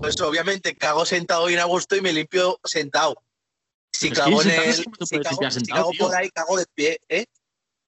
pues 0.00 0.20
obviamente 0.20 0.76
cago 0.76 1.04
sentado 1.04 1.46
bien 1.46 1.60
a 1.60 1.64
gusto 1.64 1.96
y 1.96 2.00
me 2.00 2.12
limpio 2.12 2.58
sentado. 2.64 3.22
Si 3.92 4.10
cago 4.10 4.42
en 4.42 4.50
el. 4.50 4.74
Si 4.74 5.18
cago, 5.66 5.92
si 5.92 5.98
por 5.98 6.14
ahí, 6.14 6.30
cago 6.30 6.56
de 6.56 6.66
pie, 6.74 7.00
¿eh? 7.08 7.26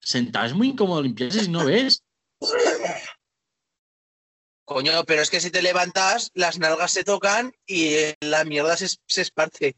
Sentado 0.01 0.47
es 0.47 0.55
muy 0.55 0.69
incómodo 0.69 1.03
limpiarse 1.03 1.41
si 1.45 1.51
no 1.51 1.65
ves. 1.67 2.03
Coño, 4.65 5.05
pero 5.07 5.23
es 5.23 5.31
que 5.31 5.41
si 5.41 5.51
te 5.51 5.63
levantas, 5.63 6.31
las 6.35 6.59
nalgas 6.59 6.93
se 6.93 7.03
tocan 7.03 7.53
y 7.67 7.95
la 8.21 8.45
mierda 8.45 8.77
se, 8.77 8.89
se 9.07 9.23
esparce. 9.23 9.77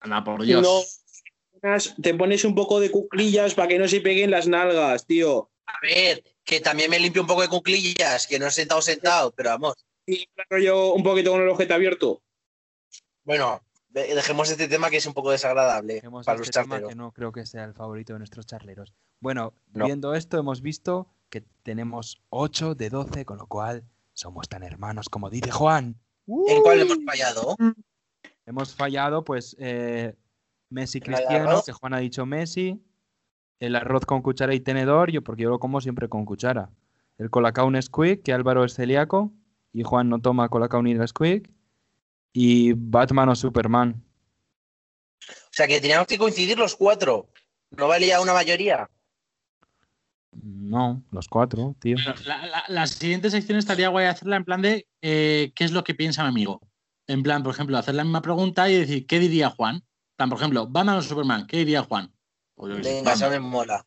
Anda, 0.00 0.24
por 0.24 0.42
Dios. 0.42 0.62
No, 0.62 0.80
te 2.02 2.14
pones 2.14 2.44
un 2.44 2.54
poco 2.54 2.80
de 2.80 2.90
cuclillas 2.90 3.54
para 3.54 3.68
que 3.68 3.78
no 3.78 3.88
se 3.88 4.00
peguen 4.00 4.30
las 4.30 4.46
nalgas, 4.48 5.06
tío. 5.06 5.50
A 5.66 5.74
ver, 5.82 6.22
que 6.44 6.60
también 6.60 6.90
me 6.90 6.98
limpio 6.98 7.22
un 7.22 7.28
poco 7.28 7.42
de 7.42 7.48
cuclillas, 7.48 8.26
que 8.26 8.38
no 8.38 8.46
he 8.46 8.50
sentado 8.50 8.80
sentado, 8.80 9.32
pero 9.32 9.50
vamos. 9.50 9.74
Y 10.06 10.26
claro, 10.28 10.62
yo 10.62 10.92
un 10.94 11.02
poquito 11.02 11.30
con 11.32 11.42
el 11.42 11.48
ojete 11.48 11.74
abierto. 11.74 12.22
Bueno, 13.24 13.60
de- 13.90 14.14
dejemos 14.14 14.50
este 14.50 14.68
tema 14.68 14.88
que 14.90 14.96
es 14.96 15.06
un 15.06 15.12
poco 15.14 15.30
desagradable 15.30 15.94
Dejemos 15.94 16.24
para 16.24 16.38
los 16.38 16.48
este 16.48 16.60
tema 16.60 16.76
charteros. 16.76 16.88
que 16.90 16.94
no 16.96 17.12
creo 17.12 17.32
que 17.32 17.44
sea 17.44 17.64
el 17.64 17.74
favorito 17.74 18.14
de 18.14 18.20
nuestros 18.20 18.46
charleros. 18.46 18.94
Bueno, 19.20 19.52
No. 19.74 19.84
viendo 19.84 20.14
esto, 20.14 20.38
hemos 20.38 20.62
visto 20.62 21.08
que 21.28 21.42
tenemos 21.62 22.22
8 22.30 22.74
de 22.74 22.88
12, 22.88 23.24
con 23.26 23.36
lo 23.36 23.46
cual 23.46 23.84
somos 24.14 24.48
tan 24.48 24.62
hermanos 24.62 25.08
como 25.10 25.28
dice 25.28 25.50
Juan. 25.50 26.00
¿En 26.26 26.62
cuál 26.62 26.80
hemos 26.80 26.98
fallado? 27.04 27.56
Hemos 28.46 28.74
fallado, 28.74 29.24
pues, 29.24 29.56
eh, 29.58 30.14
Messi 30.70 30.98
¿En 31.04 31.12
la 31.12 31.18
de 31.18 31.24
Cristiano, 31.24 31.62
que 31.64 31.72
Juan 31.72 31.94
ha 31.94 31.98
dicho 31.98 32.26
Messi. 32.26 32.80
El 33.60 33.74
arroz 33.76 34.04
con 34.06 34.22
cuchara 34.22 34.54
y 34.54 34.60
tenedor, 34.60 35.10
yo 35.10 35.22
porque 35.22 35.42
yo 35.42 35.50
lo 35.50 35.58
como 35.58 35.80
siempre 35.80 36.08
con 36.08 36.24
cuchara. 36.24 36.70
El 37.18 37.30
colacao 37.30 37.70
Nesquik, 37.70 38.22
que 38.22 38.32
Álvaro 38.32 38.64
es 38.64 38.74
celíaco 38.74 39.32
y 39.72 39.82
Juan 39.82 40.08
no 40.08 40.20
toma 40.20 40.48
colacao 40.48 40.82
ni 40.82 40.94
Nesquik. 40.94 41.50
Y 42.32 42.72
Batman 42.74 43.30
o 43.30 43.34
Superman. 43.34 44.02
O 45.28 45.50
sea, 45.50 45.66
que 45.66 45.80
teníamos 45.80 46.06
que 46.06 46.18
coincidir 46.18 46.56
los 46.58 46.76
cuatro. 46.76 47.28
¿No 47.70 47.88
valía 47.88 48.20
una 48.20 48.32
mayoría? 48.32 48.88
No, 50.40 51.02
los 51.10 51.26
cuatro, 51.28 51.74
tío. 51.80 51.96
Bueno, 51.96 52.20
La, 52.26 52.46
la- 52.46 52.64
la 52.68 52.86
siguiente 52.86 53.30
sección 53.30 53.58
estaría 53.58 53.88
guay 53.88 54.06
hacerla 54.06 54.36
en 54.36 54.44
plan 54.44 54.62
de 54.62 54.86
eh, 55.02 55.52
¿qué 55.54 55.64
es 55.64 55.72
lo 55.72 55.82
que 55.82 55.94
piensa 55.94 56.22
mi 56.22 56.28
amigo? 56.28 56.60
En 57.08 57.22
plan, 57.22 57.42
por 57.42 57.54
ejemplo, 57.54 57.76
hacer 57.76 57.94
la 57.94 58.04
misma 58.04 58.22
pregunta 58.22 58.70
y 58.70 58.76
decir 58.78 59.06
¿qué 59.06 59.18
diría 59.18 59.50
Juan? 59.50 59.82
Plan, 60.18 60.28
por 60.30 60.38
ejemplo, 60.38 60.66
Batman 60.66 60.96
o 60.96 61.02
Superman, 61.02 61.46
¿qué 61.46 61.58
diría 61.58 61.84
Juan? 61.84 62.12
Pues 62.56 62.74
Venga, 62.82 63.12
eso 63.12 63.26
Batman. 63.26 63.30
me 63.30 63.38
mola. 63.48 63.86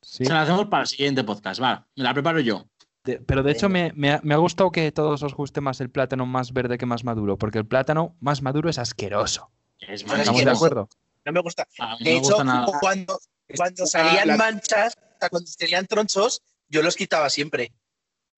Sí. 0.00 0.24
Se 0.24 0.32
la 0.32 0.42
hacemos 0.42 0.66
para 0.68 0.82
el 0.82 0.86
siguiente 0.86 1.24
podcast. 1.24 1.60
Va, 1.60 1.88
me 1.96 2.04
la 2.04 2.14
preparo 2.14 2.38
yo. 2.38 2.66
De- 3.02 3.18
pero 3.18 3.42
de 3.42 3.50
hecho 3.50 3.68
me, 3.68 3.92
me 3.96 4.12
ha, 4.12 4.20
me 4.22 4.34
ha 4.34 4.36
gustado 4.36 4.70
que 4.70 4.92
todos 4.92 5.24
os 5.24 5.34
guste 5.34 5.60
más 5.60 5.80
el 5.80 5.90
plátano 5.90 6.24
más 6.24 6.52
verde 6.52 6.78
que 6.78 6.86
más 6.86 7.02
maduro, 7.02 7.36
porque 7.36 7.58
el 7.58 7.66
plátano 7.66 8.14
más 8.20 8.42
maduro 8.42 8.70
es 8.70 8.78
asqueroso. 8.78 9.50
Es 9.80 10.02
¿Estamos 10.04 10.44
de 10.44 10.50
acuerdo? 10.52 10.88
No 11.24 11.32
me 11.32 11.40
gusta. 11.40 11.66
No 11.80 11.96
De 11.98 12.12
hecho, 12.16 12.36
gusta 12.36 12.66
cuando, 12.80 13.18
cuando 13.56 13.86
salían 13.86 14.28
la- 14.28 14.36
manchas, 14.36 14.96
cuando 15.30 15.48
salían 15.48 15.86
tronchos, 15.88 16.42
yo 16.68 16.80
los 16.82 16.94
quitaba 16.94 17.28
siempre. 17.28 17.72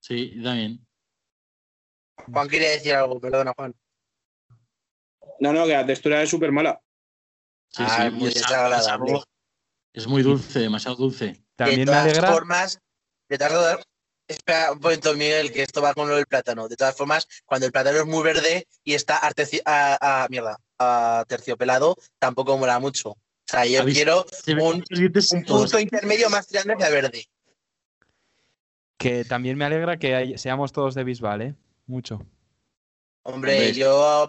Sí, 0.00 0.32
yo 0.34 0.44
también. 0.44 0.86
Juan 2.32 2.48
quería 2.48 2.70
decir 2.70 2.94
algo, 2.94 3.20
perdona, 3.20 3.52
Juan. 3.54 3.74
No, 5.40 5.52
no, 5.52 5.64
que 5.66 5.72
la 5.72 5.84
textura 5.84 6.22
es 6.22 6.30
súper 6.30 6.50
mala. 6.52 6.80
Sí, 7.70 7.82
Ah, 7.86 7.96
sí, 7.96 8.06
es 8.06 8.12
muy 8.12 8.24
y 8.24 8.28
es 8.28 8.34
desagradable. 8.34 9.12
algo- 9.12 9.24
Es 9.92 10.06
muy 10.06 10.22
dulce, 10.22 10.58
demasiado 10.60 10.96
dulce. 10.96 11.42
También 11.56 11.80
de 11.80 11.86
me 11.86 11.92
todas 11.92 12.02
alegra. 12.04 12.32
formas, 12.32 12.80
de 13.28 13.38
todas 13.38 13.78
espera 14.26 14.72
un 14.72 14.80
momento, 14.80 15.12
Miguel, 15.14 15.52
que 15.52 15.62
esto 15.62 15.82
va 15.82 15.92
con 15.94 16.08
lo 16.08 16.16
del 16.16 16.26
plátano. 16.26 16.66
De 16.68 16.76
todas 16.76 16.96
formas, 16.96 17.28
cuando 17.44 17.66
el 17.66 17.72
plátano 17.72 17.98
es 17.98 18.06
muy 18.06 18.22
verde 18.22 18.66
y 18.82 18.94
está 18.94 19.20
arteci- 19.20 19.60
a, 19.64 20.24
a- 20.24 20.28
mierda, 20.28 20.58
a 20.78 21.24
terciopelado, 21.28 21.96
tampoco 22.18 22.56
mola 22.58 22.78
mucho. 22.80 23.10
O 23.10 23.18
sea, 23.46 23.66
yo 23.66 23.82
¿Habéis- 23.82 23.96
quiero 23.98 24.24
un, 24.48 24.82
punto 25.46 25.78
intermedio 25.78 26.30
más 26.30 26.48
grande 26.50 26.74
que 26.76 26.90
verde. 26.90 27.26
Que 28.98 29.24
también 29.24 29.58
me 29.58 29.64
alegra 29.66 29.98
que 29.98 30.14
hay- 30.14 30.38
seamos 30.38 30.72
todos 30.72 30.94
de 30.94 31.04
Bisbal, 31.04 31.42
¿eh? 31.42 31.54
Mucho. 31.86 32.24
Hombre, 33.26 33.52
Hombre. 33.52 33.72
yo 33.72 34.28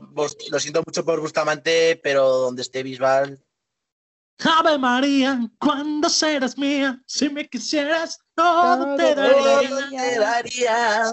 lo 0.52 0.60
siento 0.60 0.82
mucho 0.86 1.04
por 1.04 1.20
Bustamante, 1.20 2.00
pero 2.02 2.26
donde 2.28 2.62
esté 2.62 2.82
Bisbal. 2.82 3.44
Ave 4.40 4.78
María, 4.78 5.40
cuando 5.60 6.10
serás 6.10 6.58
mía, 6.58 7.02
si 7.06 7.30
me 7.30 7.48
quisieras, 7.48 8.20
todo 8.34 8.96
te 8.96 9.16
todo 9.16 9.46
daría. 9.46 10.02
te 10.02 10.20
daría. 10.20 11.12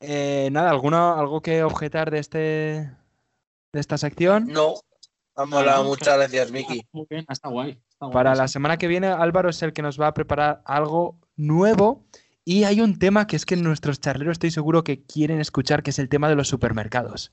Eh, 0.00 0.48
nada, 0.50 0.70
¿alguna, 0.70 1.18
¿algo 1.18 1.40
que 1.40 1.62
objetar 1.62 2.10
de 2.10 2.18
este 2.18 2.38
de 3.72 3.80
esta 3.80 3.96
sección? 3.96 4.46
No, 4.48 4.74
ha 5.36 5.44
molado. 5.46 5.84
Muchas 5.84 6.16
gracias, 6.16 6.50
Miki. 6.50 6.86
Muy 6.92 7.06
bien, 7.08 7.24
está 7.28 7.48
guay. 7.48 7.80
está 7.88 8.06
guay. 8.06 8.12
Para 8.12 8.34
la 8.34 8.48
semana 8.48 8.76
que 8.76 8.86
viene, 8.86 9.08
Álvaro 9.08 9.50
es 9.50 9.62
el 9.62 9.72
que 9.72 9.82
nos 9.82 10.00
va 10.00 10.08
a 10.08 10.14
preparar 10.14 10.62
algo 10.64 11.18
nuevo. 11.36 12.04
Y 12.44 12.64
hay 12.64 12.80
un 12.80 12.98
tema 12.98 13.26
que 13.26 13.36
es 13.36 13.46
que 13.46 13.56
nuestros 13.56 14.00
charleros 14.00 14.32
estoy 14.32 14.50
seguro 14.50 14.84
que 14.84 15.02
quieren 15.02 15.40
escuchar, 15.40 15.82
que 15.82 15.90
es 15.90 15.98
el 15.98 16.08
tema 16.08 16.28
de 16.28 16.34
los 16.34 16.48
supermercados. 16.48 17.32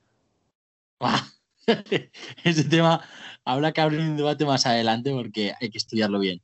Buah. 1.00 1.22
Ese 2.44 2.64
tema 2.64 3.04
habrá 3.46 3.72
que 3.72 3.82
abrir 3.82 4.00
un 4.00 4.18
debate 4.18 4.46
más 4.46 4.66
adelante 4.66 5.12
porque 5.12 5.54
hay 5.60 5.70
que 5.70 5.78
estudiarlo 5.78 6.20
bien. 6.20 6.42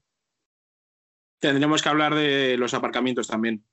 Tendríamos 1.40 1.82
que 1.82 1.90
hablar 1.90 2.14
de 2.16 2.58
los 2.58 2.74
aparcamientos 2.74 3.28
también. 3.28 3.64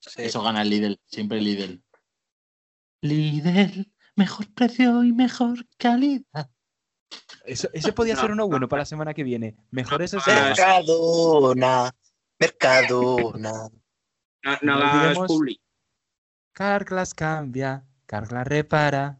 Sí. 0.00 0.22
Eso 0.22 0.42
gana 0.42 0.62
el 0.62 0.70
Lidl, 0.70 1.00
siempre 1.06 1.38
el 1.38 1.44
Lidl. 1.44 1.82
Lidl, 3.02 3.92
mejor 4.16 4.52
precio 4.52 5.04
y 5.04 5.12
mejor 5.12 5.66
calidad. 5.78 6.50
Eso, 7.44 7.68
ese 7.72 7.92
podía 7.92 8.14
No, 8.14 8.20
ser 8.20 8.32
uno 8.32 8.48
bueno 8.48 8.68
para 8.68 8.82
la 8.82 8.86
semana 8.86 9.14
que 9.14 9.22
viene. 9.22 9.56
Mejor 9.70 10.02
eso 10.02 10.18
Ah. 10.26 10.48
Mercadona, 10.48 11.94
Mercadona. 12.38 13.70
No, 14.46 14.58
no 14.62 14.78
No 14.78 14.84
hagas 14.86 15.04
olvidemos- 15.18 15.26
publi. 15.26 15.60
Carglass 16.52 17.12
cambia, 17.14 17.84
Carglass 18.06 18.46
repara. 18.46 19.18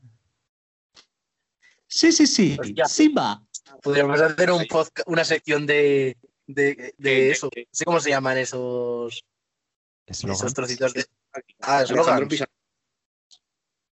Sí, 1.86 2.12
sí, 2.12 2.26
sí. 2.26 2.56
Hostia. 2.58 2.84
Simba. 2.86 3.42
Podríamos 3.82 4.20
hacer 4.20 4.50
un 4.50 4.66
podcast, 4.66 5.06
una 5.08 5.24
sección 5.24 5.66
de, 5.66 6.16
de, 6.46 6.64
de 6.74 6.94
¿Qué- 6.98 7.30
eso. 7.30 7.46
No 7.54 7.62
sé 7.72 7.84
cómo 7.84 8.00
se 8.00 8.10
llaman 8.10 8.38
esos, 8.38 9.24
Eslogan. 10.06 10.36
esos 10.36 10.54
trocitos 10.54 10.94
de. 10.94 11.04
Ah. 11.60 11.84
Pisa- 12.28 12.46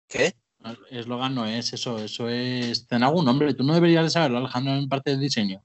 ¿Qué? 0.08 0.34
Eslogan 0.90 1.34
no 1.34 1.44
es 1.46 1.72
eso, 1.72 1.98
eso 1.98 2.28
es. 2.28 2.86
Ten 2.86 3.02
algún 3.02 3.24
nombre. 3.24 3.52
Tú 3.54 3.64
no 3.64 3.74
deberías 3.74 4.04
de 4.04 4.10
saberlo, 4.10 4.38
Alejandro, 4.38 4.72
en 4.74 4.88
parte 4.88 5.10
del 5.10 5.20
diseño. 5.20 5.62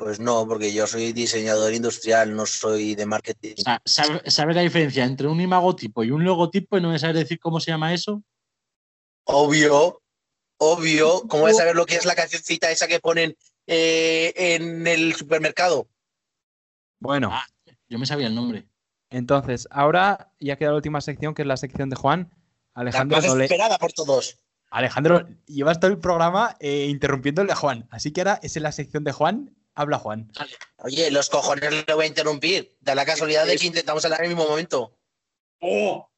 Pues 0.00 0.18
no, 0.18 0.48
porque 0.48 0.72
yo 0.72 0.86
soy 0.86 1.12
diseñador 1.12 1.72
industrial, 1.74 2.34
no 2.34 2.46
soy 2.46 2.94
de 2.94 3.04
marketing. 3.06 3.54
O 3.58 3.62
sea, 3.62 3.82
¿sabe, 3.84 4.22
sabe 4.30 4.54
la 4.54 4.62
diferencia 4.62 5.04
entre 5.04 5.28
un 5.28 5.40
imagotipo 5.40 6.02
y 6.02 6.10
un 6.10 6.24
logotipo 6.24 6.78
y 6.78 6.80
no 6.80 6.88
me 6.90 6.98
sabe 6.98 7.12
decir 7.12 7.38
cómo 7.38 7.60
se 7.60 7.70
llama 7.70 7.92
eso? 7.92 8.22
Obvio, 9.24 10.00
obvio. 10.58 11.22
¿Cómo 11.28 11.42
voy 11.42 11.50
a 11.52 11.54
saber 11.54 11.76
lo 11.76 11.84
que 11.86 11.96
es 11.96 12.04
la 12.06 12.14
cancioncita 12.14 12.70
esa 12.70 12.88
que 12.88 12.98
ponen 12.98 13.36
eh, 13.66 14.32
en 14.36 14.86
el 14.86 15.14
supermercado? 15.14 15.86
Bueno, 16.98 17.28
Ah. 17.32 17.44
Yo 17.88 17.98
me 17.98 18.06
sabía 18.06 18.28
el 18.28 18.34
nombre. 18.36 18.66
entonces, 19.10 19.66
ahora 19.70 20.32
ya 20.38 20.56
queda 20.56 20.70
la 20.70 20.76
última 20.76 21.00
sección, 21.00 21.34
que 21.34 21.42
es 21.42 21.48
la 21.48 21.56
sección 21.56 21.90
de 21.90 21.96
Juan. 21.96 22.30
La 22.74 22.82
Alejandro, 22.82 23.16
más 23.18 23.26
no 23.26 23.34
le- 23.36 23.44
esperada 23.44 23.78
por 23.78 23.92
todos. 23.92 24.38
Alejandro, 24.70 25.26
llevas 25.46 25.80
todo 25.80 25.90
el 25.90 25.98
programa 25.98 26.56
eh, 26.60 26.86
interrumpiéndole 26.88 27.50
a 27.52 27.56
Juan. 27.56 27.88
Así 27.90 28.12
que 28.12 28.20
ahora 28.20 28.38
es 28.44 28.56
en 28.56 28.62
la 28.62 28.70
sección 28.72 29.02
de 29.02 29.10
Juan. 29.10 29.56
Habla 29.74 29.98
Juan. 29.98 30.30
Oye, 30.78 31.10
los 31.10 31.28
cojones 31.30 31.86
le 31.86 31.94
voy 31.94 32.04
a 32.04 32.08
interrumpir. 32.08 32.76
Da 32.80 32.94
la 32.94 33.04
casualidad 33.06 33.46
de 33.46 33.56
que 33.56 33.66
intentamos 33.66 34.04
hablar 34.04 34.20
en 34.20 34.30
el 34.30 34.36
mismo 34.36 34.48
momento. 34.50 34.98
¡Oh! 35.60 36.08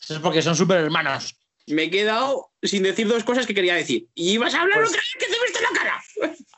Eso 0.00 0.14
es 0.14 0.20
porque 0.20 0.42
son 0.42 0.54
super 0.56 0.78
hermanos. 0.78 1.36
Me 1.66 1.84
he 1.84 1.90
quedado 1.90 2.52
sin 2.62 2.82
decir 2.82 3.08
dos 3.08 3.24
cosas 3.24 3.46
que 3.46 3.54
quería 3.54 3.74
decir. 3.74 4.08
Y 4.14 4.32
ibas 4.32 4.54
a 4.54 4.60
hablar 4.62 4.78
Pues- 4.80 4.90
otra 4.90 5.00
vez 5.00 5.12
que 5.18 5.26
te 5.26 5.42
viste 5.44 5.60
la 5.62 5.70
cara. 5.78 6.02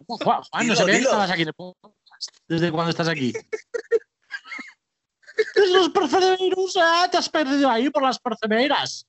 Juan, 0.06 0.42
Juan, 0.50 0.66
no 0.66 0.76
sabía 0.76 0.94
que 0.96 1.02
estabas 1.02 1.30
aquí. 1.30 1.44
¿Desde 2.48 2.72
cuándo 2.72 2.90
estás 2.90 3.08
aquí? 3.08 3.32
¡Es 5.54 5.70
los 5.70 5.90
percebeiros! 5.90 6.76
¡Ah! 6.80 7.08
Te 7.10 7.18
has 7.18 7.28
perdido 7.28 7.68
ahí 7.70 7.90
por 7.90 8.02
las 8.02 8.18
percebeiras. 8.18 9.06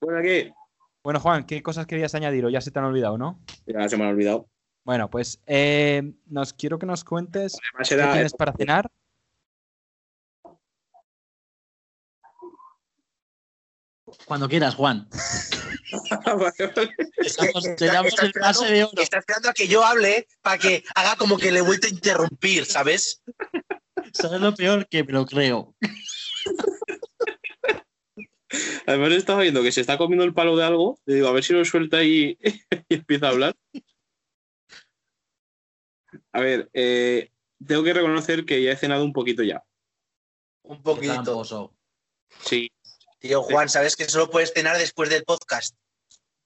Bueno, 0.00 0.22
¿qué? 0.22 0.52
Bueno, 1.02 1.18
Juan, 1.18 1.44
¿qué 1.44 1.62
cosas 1.62 1.86
querías 1.86 2.14
añadir 2.14 2.44
o 2.44 2.50
ya 2.50 2.60
se 2.60 2.70
te 2.70 2.78
han 2.78 2.84
olvidado, 2.84 3.16
no? 3.16 3.40
Ya 3.66 3.88
se 3.88 3.96
me 3.96 4.04
ha 4.04 4.08
olvidado. 4.08 4.48
Bueno, 4.84 5.08
pues 5.08 5.40
eh, 5.46 6.12
nos 6.26 6.52
quiero 6.52 6.78
que 6.78 6.86
nos 6.86 7.04
cuentes 7.04 7.56
Además 7.72 7.88
qué 7.88 8.12
tienes 8.12 8.34
para 8.34 8.52
cenar. 8.52 8.90
Cuando 14.26 14.48
quieras, 14.48 14.74
Juan. 14.74 15.08
Estamos- 17.16 17.66
el 17.66 18.32
pase 18.32 18.66
de 18.66 18.84
oro. 18.84 19.02
está 19.02 19.18
esperando 19.18 19.50
a 19.50 19.52
que 19.52 19.66
yo 19.66 19.84
hable 19.84 20.26
para 20.42 20.58
que 20.58 20.84
haga 20.94 21.16
como 21.16 21.36
que 21.36 21.50
le 21.50 21.60
he 21.60 21.62
vuelto 21.62 21.86
a 21.86 21.90
interrumpir, 21.90 22.64
¿sabes? 22.64 23.22
¿Sabes 24.12 24.40
lo 24.40 24.54
peor? 24.54 24.86
Que 24.88 25.04
me 25.04 25.12
lo 25.12 25.26
creo. 25.26 25.74
Además 28.86 29.12
estaba 29.12 29.42
viendo 29.42 29.62
que 29.62 29.72
se 29.72 29.80
está 29.80 29.98
comiendo 29.98 30.24
el 30.24 30.34
palo 30.34 30.56
de 30.56 30.64
algo. 30.64 30.98
Le 31.06 31.16
digo, 31.16 31.28
a 31.28 31.32
ver 31.32 31.44
si 31.44 31.52
lo 31.52 31.64
suelta 31.64 32.02
y, 32.02 32.38
y 32.88 32.94
empieza 32.94 33.26
a 33.26 33.30
hablar. 33.30 33.56
A 36.32 36.40
ver, 36.40 36.70
eh, 36.72 37.30
tengo 37.64 37.82
que 37.82 37.92
reconocer 37.92 38.44
que 38.44 38.62
ya 38.62 38.72
he 38.72 38.76
cenado 38.76 39.04
un 39.04 39.12
poquito 39.12 39.42
ya. 39.42 39.62
Un 40.62 40.82
poquito. 40.82 41.72
Sí, 42.44 42.70
Tío, 43.18 43.42
Juan, 43.42 43.68
¿sabes 43.68 43.96
que 43.96 44.06
solo 44.06 44.30
puedes 44.30 44.52
cenar 44.52 44.78
después 44.78 45.10
del 45.10 45.24
podcast? 45.24 45.76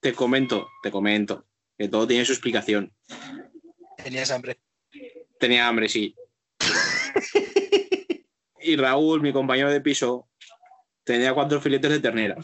te 0.04 0.12
comento, 0.12 0.68
te 0.82 0.90
comento. 0.90 1.46
Que 1.78 1.88
todo 1.88 2.06
tiene 2.06 2.26
su 2.26 2.32
explicación. 2.32 2.92
Tenías 3.96 4.30
hambre. 4.30 4.60
Tenía 5.40 5.66
hambre, 5.66 5.88
sí. 5.88 6.14
Y 8.66 8.76
Raúl, 8.76 9.20
mi 9.20 9.30
compañero 9.30 9.70
de 9.70 9.82
piso, 9.82 10.26
tenía 11.04 11.34
cuatro 11.34 11.60
filetes 11.60 11.90
de 11.90 12.00
ternera. 12.00 12.36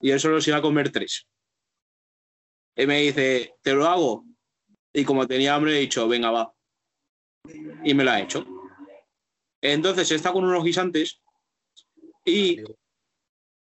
Y 0.00 0.10
él 0.10 0.20
solo 0.20 0.40
se 0.40 0.50
iba 0.50 0.58
a 0.58 0.62
comer 0.62 0.92
tres. 0.92 1.26
Y 2.76 2.86
me 2.86 3.00
dice, 3.00 3.54
¿te 3.62 3.72
lo 3.72 3.86
hago? 3.86 4.24
Y 4.92 5.04
como 5.04 5.26
tenía 5.26 5.54
hambre, 5.54 5.76
he 5.76 5.80
dicho, 5.80 6.06
venga, 6.06 6.30
va. 6.30 6.52
Y 7.82 7.94
me 7.94 8.04
lo 8.04 8.10
ha 8.10 8.20
hecho. 8.20 8.46
Entonces 9.60 10.10
está 10.10 10.32
con 10.32 10.44
unos 10.44 10.62
guisantes 10.62 11.22
y, 12.24 12.62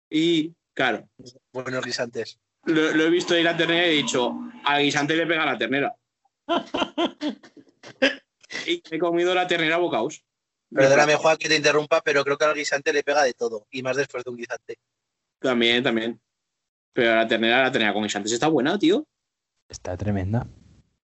y 0.09 0.53
claro, 0.73 1.09
Buenos 1.51 1.85
guisantes. 1.85 2.39
lo, 2.65 2.93
lo 2.93 3.03
he 3.03 3.09
visto 3.09 3.33
ahí 3.33 3.43
la 3.43 3.57
ternera 3.57 3.87
y 3.87 3.89
he 3.89 4.03
dicho, 4.03 4.33
al 4.63 4.83
guisante 4.83 5.15
le 5.15 5.27
pega 5.27 5.45
la 5.45 5.57
ternera. 5.57 5.95
y 8.65 8.81
he 8.89 8.99
comido 8.99 9.33
la 9.33 9.47
ternera 9.47 9.75
a 9.75 9.79
bocaos. 9.79 10.23
Perdóname, 10.71 11.15
Juan, 11.15 11.37
que 11.37 11.49
te 11.49 11.55
interrumpa, 11.55 12.01
pero 12.01 12.23
creo 12.23 12.37
que 12.37 12.45
al 12.45 12.53
guisante 12.53 12.93
le 12.93 13.03
pega 13.03 13.23
de 13.23 13.33
todo. 13.33 13.67
Y 13.71 13.81
más 13.81 13.97
después 13.97 14.23
de 14.23 14.29
un 14.29 14.37
guisante. 14.37 14.77
También, 15.39 15.83
también. 15.83 16.19
Pero 16.93 17.15
la 17.15 17.27
ternera, 17.27 17.63
la 17.63 17.71
ternera 17.71 17.93
con 17.93 18.03
guisantes 18.03 18.31
está 18.31 18.47
buena, 18.47 18.77
tío. 18.77 19.05
Está 19.67 19.97
tremenda. 19.97 20.47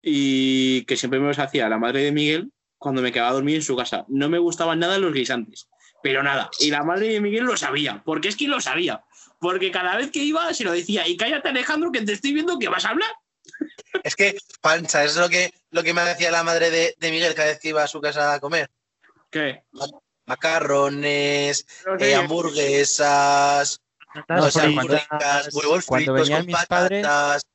Y 0.01 0.85
que 0.85 0.97
siempre 0.97 1.19
me 1.19 1.27
los 1.27 1.39
hacía 1.39 1.67
la 1.67 1.79
madre 1.79 2.03
de 2.03 2.11
Miguel 2.11 2.51
cuando 2.77 3.01
me 3.01 3.11
quedaba 3.11 3.29
a 3.29 3.33
dormir 3.33 3.55
en 3.55 3.61
su 3.63 3.75
casa. 3.75 4.05
No 4.07 4.29
me 4.29 4.37
gustaban 4.37 4.79
nada 4.79 4.99
los 4.99 5.13
guisantes. 5.13 5.67
Pero 6.03 6.21
nada. 6.21 6.51
Y 6.59 6.69
la 6.69 6.83
madre 6.83 7.07
de 7.07 7.21
Miguel 7.21 7.45
lo 7.45 7.57
sabía. 7.57 8.03
Porque 8.05 8.27
es 8.27 8.35
que 8.35 8.47
lo 8.47 8.61
sabía. 8.61 9.03
Porque 9.39 9.71
cada 9.71 9.97
vez 9.97 10.11
que 10.11 10.23
iba 10.23 10.53
se 10.53 10.63
lo 10.63 10.71
decía. 10.71 11.07
Y 11.07 11.17
cállate, 11.17 11.49
Alejandro, 11.49 11.91
que 11.91 12.01
te 12.01 12.13
estoy 12.13 12.33
viendo 12.33 12.59
que 12.59 12.69
vas 12.69 12.85
a 12.85 12.89
hablar. 12.89 13.09
Es 14.03 14.15
que, 14.15 14.37
pancha, 14.61 15.03
es 15.03 15.15
lo 15.15 15.29
que, 15.29 15.53
lo 15.71 15.81
que 15.81 15.93
me 15.93 16.01
decía 16.03 16.29
la 16.29 16.43
madre 16.43 16.69
de, 16.69 16.95
de 16.99 17.11
Miguel 17.11 17.33
cada 17.33 17.49
vez 17.49 17.59
que 17.59 17.69
iba 17.69 17.83
a 17.83 17.87
su 17.87 18.01
casa 18.01 18.33
a 18.33 18.39
comer. 18.39 18.69
¿Qué? 19.29 19.63
Macarrones, 20.25 21.67
No 21.85 21.95
eh, 21.95 21.99
sé. 21.99 22.15
hamburguesas, 22.15 23.81
Patatas 24.13 24.45
o 24.45 24.51
sea, 24.51 24.63
fritas. 24.63 25.53
huevos 25.53 25.85
Cuando 25.85 26.13
fritos 26.13 26.29
venían 26.29 26.39
con 26.41 26.45
mis 26.47 26.65
padres- 26.67 27.03
patatas. 27.05 27.45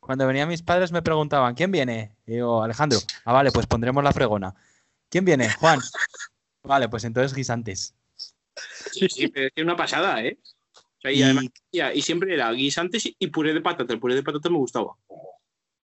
Cuando 0.00 0.26
venían 0.26 0.48
mis 0.48 0.62
padres 0.62 0.90
me 0.92 1.02
preguntaban, 1.02 1.54
¿quién 1.54 1.70
viene? 1.70 2.16
Y 2.26 2.32
digo, 2.34 2.62
Alejandro. 2.62 2.98
Ah, 3.24 3.32
vale, 3.32 3.52
pues 3.52 3.66
pondremos 3.66 4.02
la 4.02 4.12
fregona. 4.12 4.54
¿Quién 5.10 5.24
viene? 5.24 5.50
Juan. 5.60 5.80
Vale, 6.62 6.88
pues 6.88 7.04
entonces 7.04 7.34
guisantes. 7.34 7.94
Sí, 8.92 9.06
sí, 9.08 9.28
pero 9.28 9.46
es 9.48 9.52
que 9.54 9.62
una 9.62 9.76
pasada, 9.76 10.22
¿eh? 10.24 10.38
O 10.74 11.00
sea, 11.02 11.12
y, 11.12 11.18
Y- 11.18 11.22
además, 11.22 11.44
ya, 11.70 11.92
y 11.92 12.00
siempre 12.02 12.32
era 12.32 12.50
guisantes 12.52 13.04
y, 13.18 13.26
puré 13.28 13.52
de 13.52 13.60
patata. 13.60 13.92
El 13.92 14.00
puré 14.00 14.14
de 14.14 14.22
patata 14.22 14.48
me 14.48 14.56
gustaba. 14.56 14.96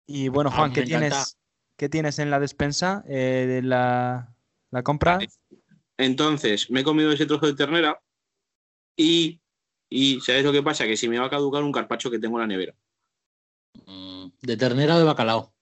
Y 0.06 0.28
bueno, 0.28 0.50
Ah, 0.52 0.56
Juan, 0.56 0.72
¿qué 0.72 0.82
tienes, 0.82 1.38
¿qué 1.76 1.88
tienes 1.88 2.18
en 2.18 2.30
la 2.30 2.40
despensa 2.40 3.04
eh, 3.08 3.46
de 3.48 3.62
la, 3.62 4.34
la 4.76 4.82
compra? 4.82 5.18
Entonces, 5.98 6.70
me 6.70 6.80
he 6.80 6.84
comido 6.84 7.10
ese 7.10 7.26
trozo 7.26 7.46
de 7.46 7.54
ternera 7.54 8.00
y, 8.96 9.40
y 9.88 10.20
¿sabes 10.20 10.44
lo 10.44 10.52
que 10.52 10.62
pasa? 10.62 10.86
Que 10.86 10.96
si 10.96 11.08
me 11.08 11.18
va 11.18 11.26
a 11.26 11.30
caducar 11.30 11.62
un 11.62 11.72
carpacho 11.72 12.10
que 12.10 12.18
tengo 12.18 12.36
en 12.36 12.40
la 12.42 12.46
nevera, 12.46 12.74
Mm, 13.86 14.28
¿De 14.40 14.56
ternera 14.56 14.96
o 14.96 14.98
de 14.98 15.04
bacalao? 15.04 15.52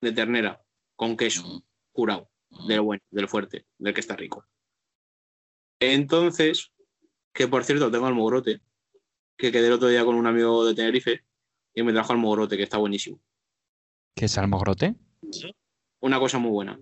de 0.00 0.10
ternera, 0.12 0.64
con 0.96 1.16
queso, 1.18 1.42
Mm, 1.46 1.62
curado, 1.92 2.30
mm. 2.48 2.66
del 2.66 2.80
bueno, 2.80 3.02
del 3.10 3.28
fuerte, 3.28 3.66
del 3.78 3.92
que 3.92 4.00
está 4.00 4.16
rico. 4.16 4.46
Entonces, 5.78 6.72
que 7.34 7.46
por 7.48 7.62
cierto, 7.64 7.90
tengo 7.90 8.06
almogrote, 8.06 8.62
que 9.36 9.52
quedé 9.52 9.66
el 9.66 9.74
otro 9.74 9.88
día 9.88 10.04
con 10.04 10.14
un 10.14 10.26
amigo 10.26 10.64
de 10.64 10.74
Tenerife 10.74 11.24
y 11.74 11.82
me 11.82 11.92
trajo 11.92 12.12
almogrote, 12.12 12.56
que 12.56 12.62
está 12.62 12.78
buenísimo. 12.78 13.20
¿Qué 14.16 14.24
es 14.24 14.38
almogrote? 14.38 14.94
Una 16.00 16.18
cosa 16.18 16.38
muy 16.38 16.50
buena. 16.52 16.80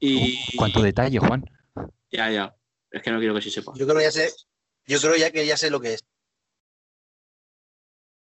Y 0.00 0.56
¿Cuánto 0.56 0.82
detalle, 0.82 1.18
Juan? 1.18 1.44
ya, 2.10 2.30
ya, 2.30 2.56
es 2.90 3.02
que 3.02 3.10
no 3.10 3.18
quiero 3.18 3.34
que 3.34 3.42
se 3.42 3.50
sepa. 3.50 3.72
Yo 3.76 3.86
creo 3.86 3.98
que 3.98 4.04
ya 4.04 4.10
sé, 4.10 4.30
yo 4.86 5.00
creo 5.00 5.16
ya 5.16 5.30
que 5.30 5.46
ya 5.46 5.56
sé 5.56 5.70
lo 5.70 5.80
que 5.80 5.94
es. 5.94 6.04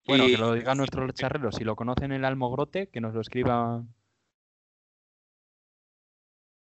Bueno, 0.07 0.29
Y- 0.29 0.33
que 0.33 0.39
lo 0.39 0.53
digan 0.53 0.79
nuestros 0.79 1.13
charreros. 1.15 1.57
Si 1.57 1.65
lo 1.65 1.77
conocen 1.77 2.13
el 2.13 2.25
almogrote, 2.25 2.89
que 2.89 3.01
nos 3.01 3.15
lo 3.15 3.21
escriban. 3.21 3.95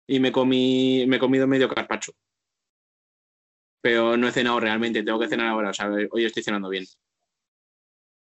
y 0.06 0.18
me 0.18 0.32
comí, 0.32 1.04
me 1.06 1.16
he 1.16 1.20
comido 1.20 1.46
medio 1.46 1.68
carpacho. 1.68 2.12
Pero 3.80 4.16
no 4.16 4.26
he 4.26 4.32
cenado 4.32 4.58
realmente, 4.58 5.04
tengo 5.04 5.20
que 5.20 5.28
cenar 5.28 5.46
ahora, 5.46 5.70
o 5.70 5.72
sea, 5.72 5.88
hoy 6.10 6.24
estoy 6.24 6.42
cenando 6.42 6.68
bien. 6.68 6.84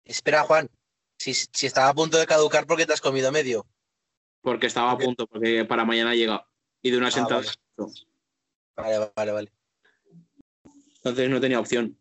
Espera, 0.06 0.44
Juan, 0.44 0.70
si, 1.18 1.34
si 1.34 1.66
estaba 1.66 1.90
a 1.90 1.94
punto 1.96 2.20
de 2.20 2.28
caducar, 2.28 2.68
¿por 2.68 2.78
qué 2.78 2.86
te 2.86 2.94
has 2.94 3.02
comido 3.02 3.32
medio? 3.32 3.66
Porque 4.44 4.68
estaba 4.68 4.92
a 4.92 4.98
punto, 4.98 5.26
porque 5.26 5.66
para 5.66 5.86
mañana 5.86 6.14
llega. 6.14 6.46
Y 6.84 6.92
de 6.92 6.98
una 6.98 7.08
Ah, 7.08 7.12
sentada. 7.12 7.42
vale. 7.42 7.94
Vale, 8.76 9.12
vale, 9.16 9.32
vale. 9.32 9.52
Entonces 10.98 11.30
no 11.30 11.40
tenía 11.42 11.60
opción. 11.60 11.98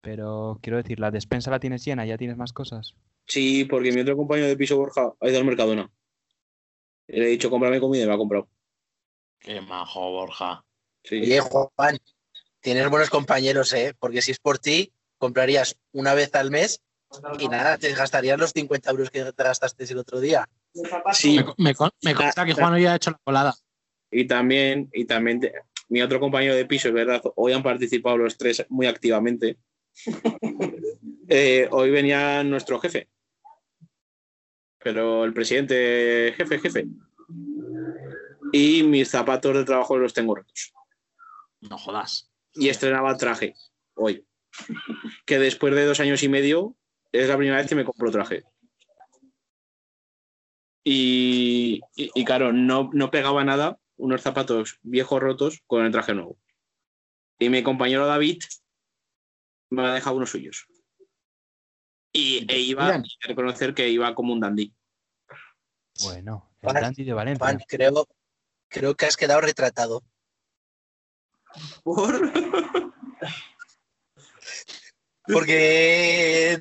Pero 0.00 0.58
quiero 0.60 0.78
decir, 0.78 0.98
la 0.98 1.10
despensa 1.10 1.50
la 1.50 1.60
tienes 1.60 1.84
llena, 1.84 2.04
ya 2.04 2.18
tienes 2.18 2.36
más 2.36 2.52
cosas. 2.52 2.94
Sí, 3.26 3.64
porque 3.64 3.92
mi 3.92 4.00
otro 4.00 4.16
compañero 4.16 4.48
de 4.48 4.56
piso, 4.56 4.76
Borja, 4.76 5.12
ha 5.20 5.28
ido 5.28 5.38
al 5.38 5.44
Mercadona. 5.44 5.90
Le 7.06 7.24
he 7.24 7.28
dicho, 7.28 7.50
cómprame 7.50 7.78
comida 7.80 8.02
y 8.02 8.06
me 8.06 8.14
ha 8.14 8.18
comprado. 8.18 8.48
Qué 9.38 9.60
majo, 9.60 10.10
Borja. 10.10 10.64
Sí. 11.04 11.20
Oye, 11.20 11.40
Juan, 11.40 11.98
tienes 12.60 12.90
buenos 12.90 13.10
compañeros, 13.10 13.72
¿eh? 13.74 13.94
Porque 13.98 14.22
si 14.22 14.32
es 14.32 14.38
por 14.40 14.58
ti, 14.58 14.92
comprarías 15.18 15.78
una 15.92 16.14
vez 16.14 16.34
al 16.34 16.50
mes 16.50 16.82
y 17.38 17.48
nada, 17.48 17.78
te 17.78 17.92
gastarías 17.92 18.38
los 18.38 18.50
50 18.52 18.90
euros 18.90 19.10
que 19.10 19.24
te 19.24 19.42
gastaste 19.42 19.84
el 19.84 19.98
otro 19.98 20.20
día. 20.20 20.48
Sí, 21.12 21.38
Me, 21.38 21.44
me 21.58 21.74
con- 21.74 21.90
me 22.02 22.14
consta 22.14 22.44
que 22.44 22.54
Juan 22.54 22.72
hoy 22.74 22.86
ha 22.86 22.96
hecho 22.96 23.10
la 23.10 23.20
colada. 23.24 23.54
y 24.10 24.26
también, 24.26 24.88
y 24.92 25.04
también 25.04 25.40
te- 25.40 25.52
mi 25.88 26.00
otro 26.02 26.20
compañero 26.20 26.54
de 26.54 26.64
piso, 26.66 26.88
es 26.88 26.94
verdad, 26.94 27.22
hoy 27.36 27.52
han 27.52 27.62
participado 27.62 28.16
los 28.16 28.36
tres 28.38 28.64
muy 28.68 28.86
activamente. 28.86 29.58
Eh, 31.34 31.66
hoy 31.70 31.90
venía 31.90 32.44
nuestro 32.44 32.78
jefe. 32.78 33.08
Pero 34.78 35.24
el 35.24 35.32
presidente, 35.32 36.34
jefe, 36.36 36.58
jefe. 36.58 36.86
Y 38.52 38.82
mis 38.82 39.08
zapatos 39.08 39.54
de 39.56 39.64
trabajo 39.64 39.96
los 39.96 40.12
tengo 40.12 40.34
rotos. 40.34 40.74
No 41.60 41.78
jodas. 41.78 42.30
Y 42.52 42.68
estrenaba 42.68 43.16
traje 43.16 43.54
hoy. 43.94 44.26
Que 45.24 45.38
después 45.38 45.74
de 45.74 45.86
dos 45.86 46.00
años 46.00 46.22
y 46.22 46.28
medio 46.28 46.76
es 47.12 47.28
la 47.28 47.36
primera 47.36 47.58
vez 47.58 47.68
que 47.68 47.74
me 47.74 47.84
compro 47.84 48.10
traje. 48.10 48.44
Y, 50.84 51.80
y, 51.94 52.10
y 52.14 52.24
claro, 52.24 52.52
no, 52.52 52.90
no 52.92 53.10
pegaba 53.10 53.44
nada 53.44 53.78
unos 53.96 54.22
zapatos 54.22 54.80
viejos 54.82 55.20
rotos 55.20 55.62
con 55.66 55.84
el 55.84 55.92
traje 55.92 56.14
nuevo. 56.14 56.38
Y 57.38 57.48
mi 57.48 57.62
compañero 57.62 58.06
David 58.06 58.42
me 59.70 59.86
ha 59.86 59.94
dejado 59.94 60.16
unos 60.16 60.30
suyos. 60.30 60.66
Y 62.12 62.44
e 62.52 62.58
iba 62.60 62.88
a 62.88 63.02
reconocer 63.22 63.74
que 63.74 63.88
iba 63.88 64.14
como 64.14 64.32
un 64.32 64.40
dandy. 64.40 64.74
Bueno, 66.02 66.50
el 66.60 66.70
Juan, 66.70 66.82
dandy 66.82 67.04
de 67.04 67.12
Valencia. 67.12 67.44
Juan, 67.44 67.58
creo, 67.66 68.06
creo 68.68 68.94
que 68.96 69.06
has 69.06 69.16
quedado 69.16 69.40
retratado. 69.40 70.02
Porque 75.24 76.60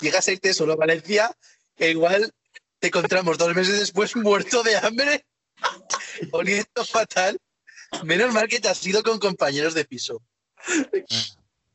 llegas 0.00 0.28
a 0.28 0.32
irte 0.32 0.54
solo 0.54 0.74
a 0.74 0.76
Valencia 0.76 1.30
e 1.76 1.90
igual 1.90 2.32
te 2.78 2.88
encontramos 2.88 3.38
dos 3.38 3.54
meses 3.54 3.78
después 3.80 4.14
muerto 4.16 4.62
de 4.62 4.76
hambre, 4.76 5.26
oliendo 6.32 6.84
fatal. 6.84 7.38
Menos 8.04 8.32
mal 8.34 8.48
que 8.48 8.60
te 8.60 8.68
has 8.68 8.84
ido 8.86 9.02
con 9.02 9.18
compañeros 9.18 9.74
de 9.74 9.84
piso. 9.84 10.22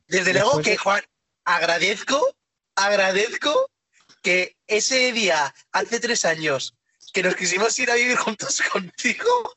Desde 0.06 0.32
luego 0.32 0.62
que, 0.62 0.76
Juan, 0.76 1.02
agradezco, 1.44 2.36
agradezco 2.76 3.70
que 4.22 4.56
ese 4.66 5.12
día, 5.12 5.54
hace 5.72 6.00
tres 6.00 6.24
años, 6.24 6.74
que 7.12 7.22
nos 7.22 7.36
quisimos 7.36 7.78
ir 7.78 7.90
a 7.90 7.94
vivir 7.94 8.16
juntos 8.16 8.60
contigo, 8.72 9.54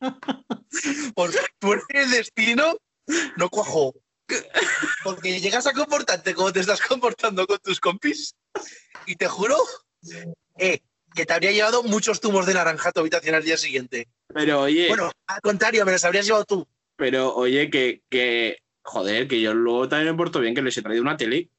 por 1.14 1.32
suerte 1.32 2.02
el 2.02 2.10
destino 2.10 2.78
no 3.36 3.48
cuajó. 3.48 3.94
Porque 5.04 5.40
llegas 5.40 5.66
a 5.66 5.72
comportarte 5.72 6.34
como 6.34 6.52
te 6.52 6.60
estás 6.60 6.80
comportando 6.80 7.46
con 7.46 7.58
tus 7.58 7.80
compis 7.80 8.34
y 9.06 9.16
te 9.16 9.26
juro 9.28 9.56
eh, 10.58 10.80
que 11.14 11.26
te 11.26 11.32
habría 11.32 11.52
llevado 11.52 11.82
muchos 11.82 12.20
zumos 12.20 12.46
de 12.46 12.54
naranja 12.54 12.88
a 12.88 12.92
tu 12.92 13.00
habitación 13.00 13.34
al 13.34 13.44
día 13.44 13.56
siguiente. 13.56 14.08
Pero 14.28 14.62
oye, 14.62 14.88
Bueno, 14.88 15.10
al 15.26 15.40
contrario, 15.40 15.84
me 15.84 15.92
los 15.92 16.04
habrías 16.04 16.26
llevado 16.26 16.44
tú. 16.44 16.68
pero 16.96 17.34
oye, 17.34 17.70
que, 17.70 18.02
que, 18.10 18.58
joder, 18.82 19.26
que 19.26 19.40
yo 19.40 19.54
luego 19.54 19.88
también 19.88 20.12
me 20.12 20.16
porto 20.18 20.40
bien, 20.40 20.54
que 20.54 20.62
les 20.62 20.76
he 20.76 20.82
traído 20.82 21.02
una 21.02 21.16
tele. 21.16 21.50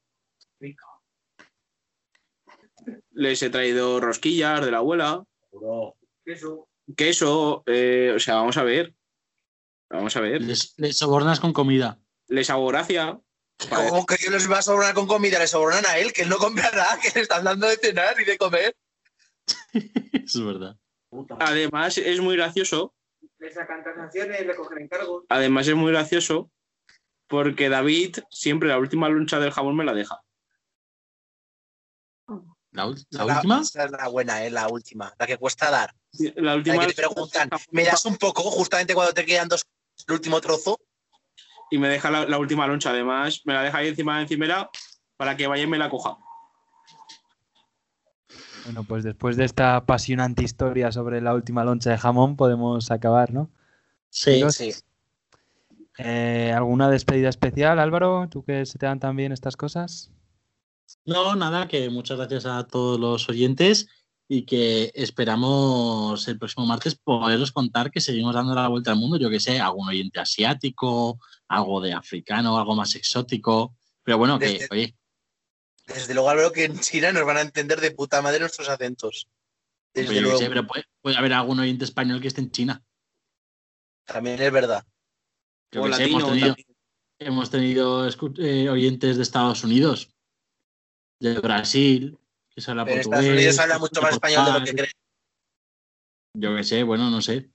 Les 3.12 3.42
he 3.42 3.50
traído 3.50 4.00
rosquillas 4.00 4.64
de 4.64 4.70
la 4.70 4.78
abuela. 4.78 5.24
Queso. 6.96 7.62
eh, 7.66 8.12
o 8.14 8.18
sea, 8.18 8.36
vamos 8.36 8.56
a 8.56 8.62
ver. 8.64 8.94
Vamos 9.90 10.16
a 10.16 10.20
ver. 10.20 10.40
Les, 10.42 10.74
les 10.78 10.96
sobornas 10.96 11.38
con 11.38 11.52
comida. 11.52 11.98
Les 12.32 12.48
hago 12.50 12.66
gracia. 12.68 13.20
Como 13.70 14.06
que 14.06 14.16
yo 14.18 14.30
les 14.30 14.50
va 14.50 14.58
a 14.58 14.62
sobrar 14.62 14.94
con 14.94 15.06
comida, 15.06 15.38
le 15.38 15.46
sobran 15.46 15.84
a 15.86 15.98
él, 15.98 16.12
que 16.12 16.22
él 16.22 16.28
no 16.30 16.38
compra 16.38 16.70
nada, 16.70 16.98
que 17.02 17.10
le 17.14 17.20
están 17.20 17.44
dando 17.44 17.68
de 17.68 17.76
cenar 17.76 18.18
y 18.20 18.24
de 18.24 18.38
comer. 18.38 18.74
Es 20.24 20.42
verdad. 20.44 20.76
Además, 21.40 21.98
es 21.98 22.20
muy 22.20 22.36
gracioso. 22.36 22.94
Les 23.38 23.52
sacan 23.54 23.82
canciones, 23.82 24.46
le 24.46 24.54
cogen 24.56 24.78
encargos. 24.82 25.24
Además, 25.28 25.68
es 25.68 25.74
muy 25.74 25.92
gracioso 25.92 26.50
porque 27.26 27.68
David 27.68 28.18
siempre 28.30 28.68
la 28.68 28.78
última 28.78 29.08
loncha 29.08 29.38
del 29.38 29.52
jamón 29.52 29.76
me 29.76 29.84
la 29.84 29.92
deja. 29.94 30.20
¿La, 32.70 32.86
ul- 32.86 33.06
la 33.10 33.26
última? 33.26 33.60
Esa 33.60 33.84
es 33.84 33.90
la 33.90 34.08
buena, 34.08 34.44
eh, 34.44 34.50
la 34.50 34.68
última, 34.68 35.12
la 35.18 35.26
que 35.26 35.36
cuesta 35.36 35.70
dar. 35.70 35.94
La 36.18 36.32
La 36.42 36.54
última 36.56 36.80
que 36.86 36.94
te 36.94 37.02
preguntan, 37.02 37.50
¿me 37.70 37.84
das 37.84 38.04
un 38.06 38.16
poco 38.16 38.42
justamente 38.44 38.94
cuando 38.94 39.12
te 39.12 39.26
quedan 39.26 39.48
dos, 39.48 39.62
el 40.06 40.14
último 40.14 40.40
trozo? 40.40 40.78
Y 41.72 41.78
me 41.78 41.88
deja 41.88 42.10
la, 42.10 42.26
la 42.26 42.38
última 42.38 42.66
loncha. 42.66 42.90
Además, 42.90 43.40
me 43.44 43.54
la 43.54 43.62
deja 43.62 43.78
ahí 43.78 43.88
encima 43.88 44.12
de 44.12 44.18
la 44.18 44.22
encimera 44.22 44.70
para 45.16 45.36
que 45.36 45.46
vaya 45.46 45.64
y 45.64 45.66
me 45.66 45.78
la 45.78 45.88
coja. 45.90 46.18
Bueno, 48.64 48.84
pues 48.84 49.02
después 49.02 49.36
de 49.36 49.44
esta 49.44 49.74
apasionante 49.76 50.44
historia 50.44 50.92
sobre 50.92 51.20
la 51.20 51.34
última 51.34 51.64
loncha 51.64 51.90
de 51.90 51.98
jamón, 51.98 52.36
podemos 52.36 52.90
acabar, 52.90 53.32
¿no? 53.32 53.50
Sí. 54.10 54.34
Chicos, 54.34 54.54
Sí. 54.56 54.72
eh, 55.98 56.52
¿Alguna 56.54 56.88
despedida 56.88 57.28
especial, 57.28 57.78
Álvaro? 57.78 58.28
¿Tú 58.30 58.44
que 58.44 58.64
se 58.66 58.78
te 58.78 58.86
dan 58.86 59.00
tan 59.00 59.16
bien 59.16 59.32
estas 59.32 59.56
cosas? 59.56 60.12
No, 61.04 61.34
nada, 61.34 61.66
que 61.68 61.90
muchas 61.90 62.18
gracias 62.18 62.46
a 62.46 62.66
todos 62.66 63.00
los 63.00 63.28
oyentes 63.28 63.88
y 64.34 64.46
que 64.46 64.90
esperamos 64.94 66.26
el 66.26 66.38
próximo 66.38 66.64
martes 66.64 66.94
poderos 66.94 67.52
contar 67.52 67.90
que 67.90 68.00
seguimos 68.00 68.34
dando 68.34 68.54
la 68.54 68.66
vuelta 68.66 68.90
al 68.90 68.96
mundo, 68.96 69.18
yo 69.18 69.28
que 69.28 69.38
sé, 69.38 69.60
algún 69.60 69.88
oyente 69.88 70.20
asiático, 70.20 71.20
algo 71.48 71.82
de 71.82 71.92
africano, 71.92 72.56
algo 72.56 72.74
más 72.74 72.94
exótico, 72.94 73.76
pero 74.02 74.16
bueno, 74.16 74.38
que, 74.38 74.46
Desde- 74.46 74.68
oye, 74.70 74.96
Desde 75.86 76.14
luego, 76.14 76.30
Álvaro, 76.30 76.50
que 76.50 76.64
en 76.64 76.80
China 76.80 77.12
nos 77.12 77.26
van 77.26 77.36
a 77.36 77.40
entender 77.42 77.78
de 77.82 77.90
puta 77.90 78.22
madre 78.22 78.40
nuestros 78.40 78.70
acentos. 78.70 79.28
Desde 79.92 80.06
Pues 80.06 80.16
yo 80.16 80.22
qué 80.22 80.22
luego, 80.22 80.38
sé, 80.38 80.48
pero 80.48 80.66
puede, 80.66 80.84
puede 81.02 81.16
haber 81.18 81.34
algún 81.34 81.60
oyente 81.60 81.84
español 81.84 82.22
que 82.22 82.28
esté 82.28 82.40
en 82.40 82.52
China. 82.52 82.82
también 84.06 84.40
es 84.40 84.50
verdad. 84.50 84.82
Yo 85.72 85.82
O 85.82 85.84
qué 85.84 85.92
sé, 85.92 86.00
latino 86.08 86.18
hemos 87.18 87.50
tenido, 87.50 88.06
hemos 88.08 88.38
eh, 88.38 88.70
oyentes 88.70 89.16
de 89.18 89.22
Estados 89.22 89.62
Unidos, 89.62 90.08
de 91.20 91.38
Brasil, 91.38 92.18
que 92.54 92.60
se 92.60 92.70
habla 92.70 92.84
portugués. 92.84 93.06
Estados 93.06 93.26
Unidos 93.26 93.58
habla 93.58 93.78
mucho 93.78 94.02
más 94.02 94.12
español 94.12 94.44
de 94.44 94.52
lo 94.52 94.64
que 94.64 94.72
crees. 94.72 94.92
Yo 96.34 96.56
qué 96.56 96.64
sé, 96.64 96.82
bueno, 96.82 97.10
no 97.10 97.20
sé. 97.20 97.50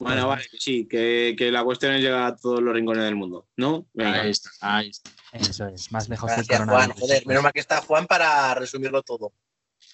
Bueno, 0.00 0.28
vale, 0.28 0.44
que 0.50 0.58
sí, 0.58 0.88
que, 0.88 1.34
que 1.38 1.52
la 1.52 1.62
cuestión 1.62 1.92
es 1.92 2.02
llegar 2.02 2.24
a 2.24 2.36
todos 2.36 2.60
los 2.60 2.74
rincones 2.74 3.04
del 3.04 3.14
mundo, 3.14 3.46
¿no? 3.56 3.86
Venga. 3.92 4.22
Ahí 4.22 4.30
está, 4.30 4.50
ahí 4.60 4.88
está. 4.88 5.10
Eso 5.32 5.66
es, 5.68 5.92
más 5.92 6.08
lejos 6.08 6.28
que 6.28 6.40
el 6.40 6.46
Gracias, 6.46 6.58
Juan. 6.58 6.68
coronavirus. 6.68 7.00
Joder, 7.00 7.26
menos 7.26 7.42
mal 7.42 7.52
que 7.52 7.60
está 7.60 7.80
Juan 7.82 8.06
para 8.06 8.54
resumirlo 8.54 9.02
todo. 9.02 9.32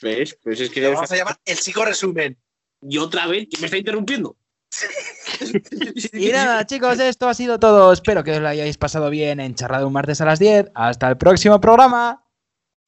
¿Ves? 0.00 0.38
Pues 0.42 0.60
es 0.60 0.70
que. 0.70 0.80
Lo 0.80 0.92
vamos 0.92 1.10
a 1.12 1.16
llamar 1.16 1.36
el 1.44 1.58
psico 1.58 1.84
resumen. 1.84 2.38
Y 2.80 2.98
otra 2.98 3.26
vez, 3.26 3.48
que 3.50 3.58
me 3.60 3.66
está 3.66 3.76
interrumpiendo. 3.76 4.36
Y 6.12 6.30
nada, 6.30 6.66
chicos, 6.66 6.98
esto 6.98 7.28
ha 7.28 7.34
sido 7.34 7.58
todo. 7.58 7.92
Espero 7.92 8.24
que 8.24 8.32
os 8.32 8.40
lo 8.40 8.48
hayáis 8.48 8.76
pasado 8.76 9.08
bien 9.08 9.40
en 9.40 9.54
Charla 9.54 9.78
de 9.78 9.84
un 9.84 9.92
martes 9.92 10.20
a 10.20 10.24
las 10.24 10.38
10. 10.38 10.70
Hasta 10.74 11.08
el 11.08 11.16
próximo 11.16 11.60
programa. 11.60 12.24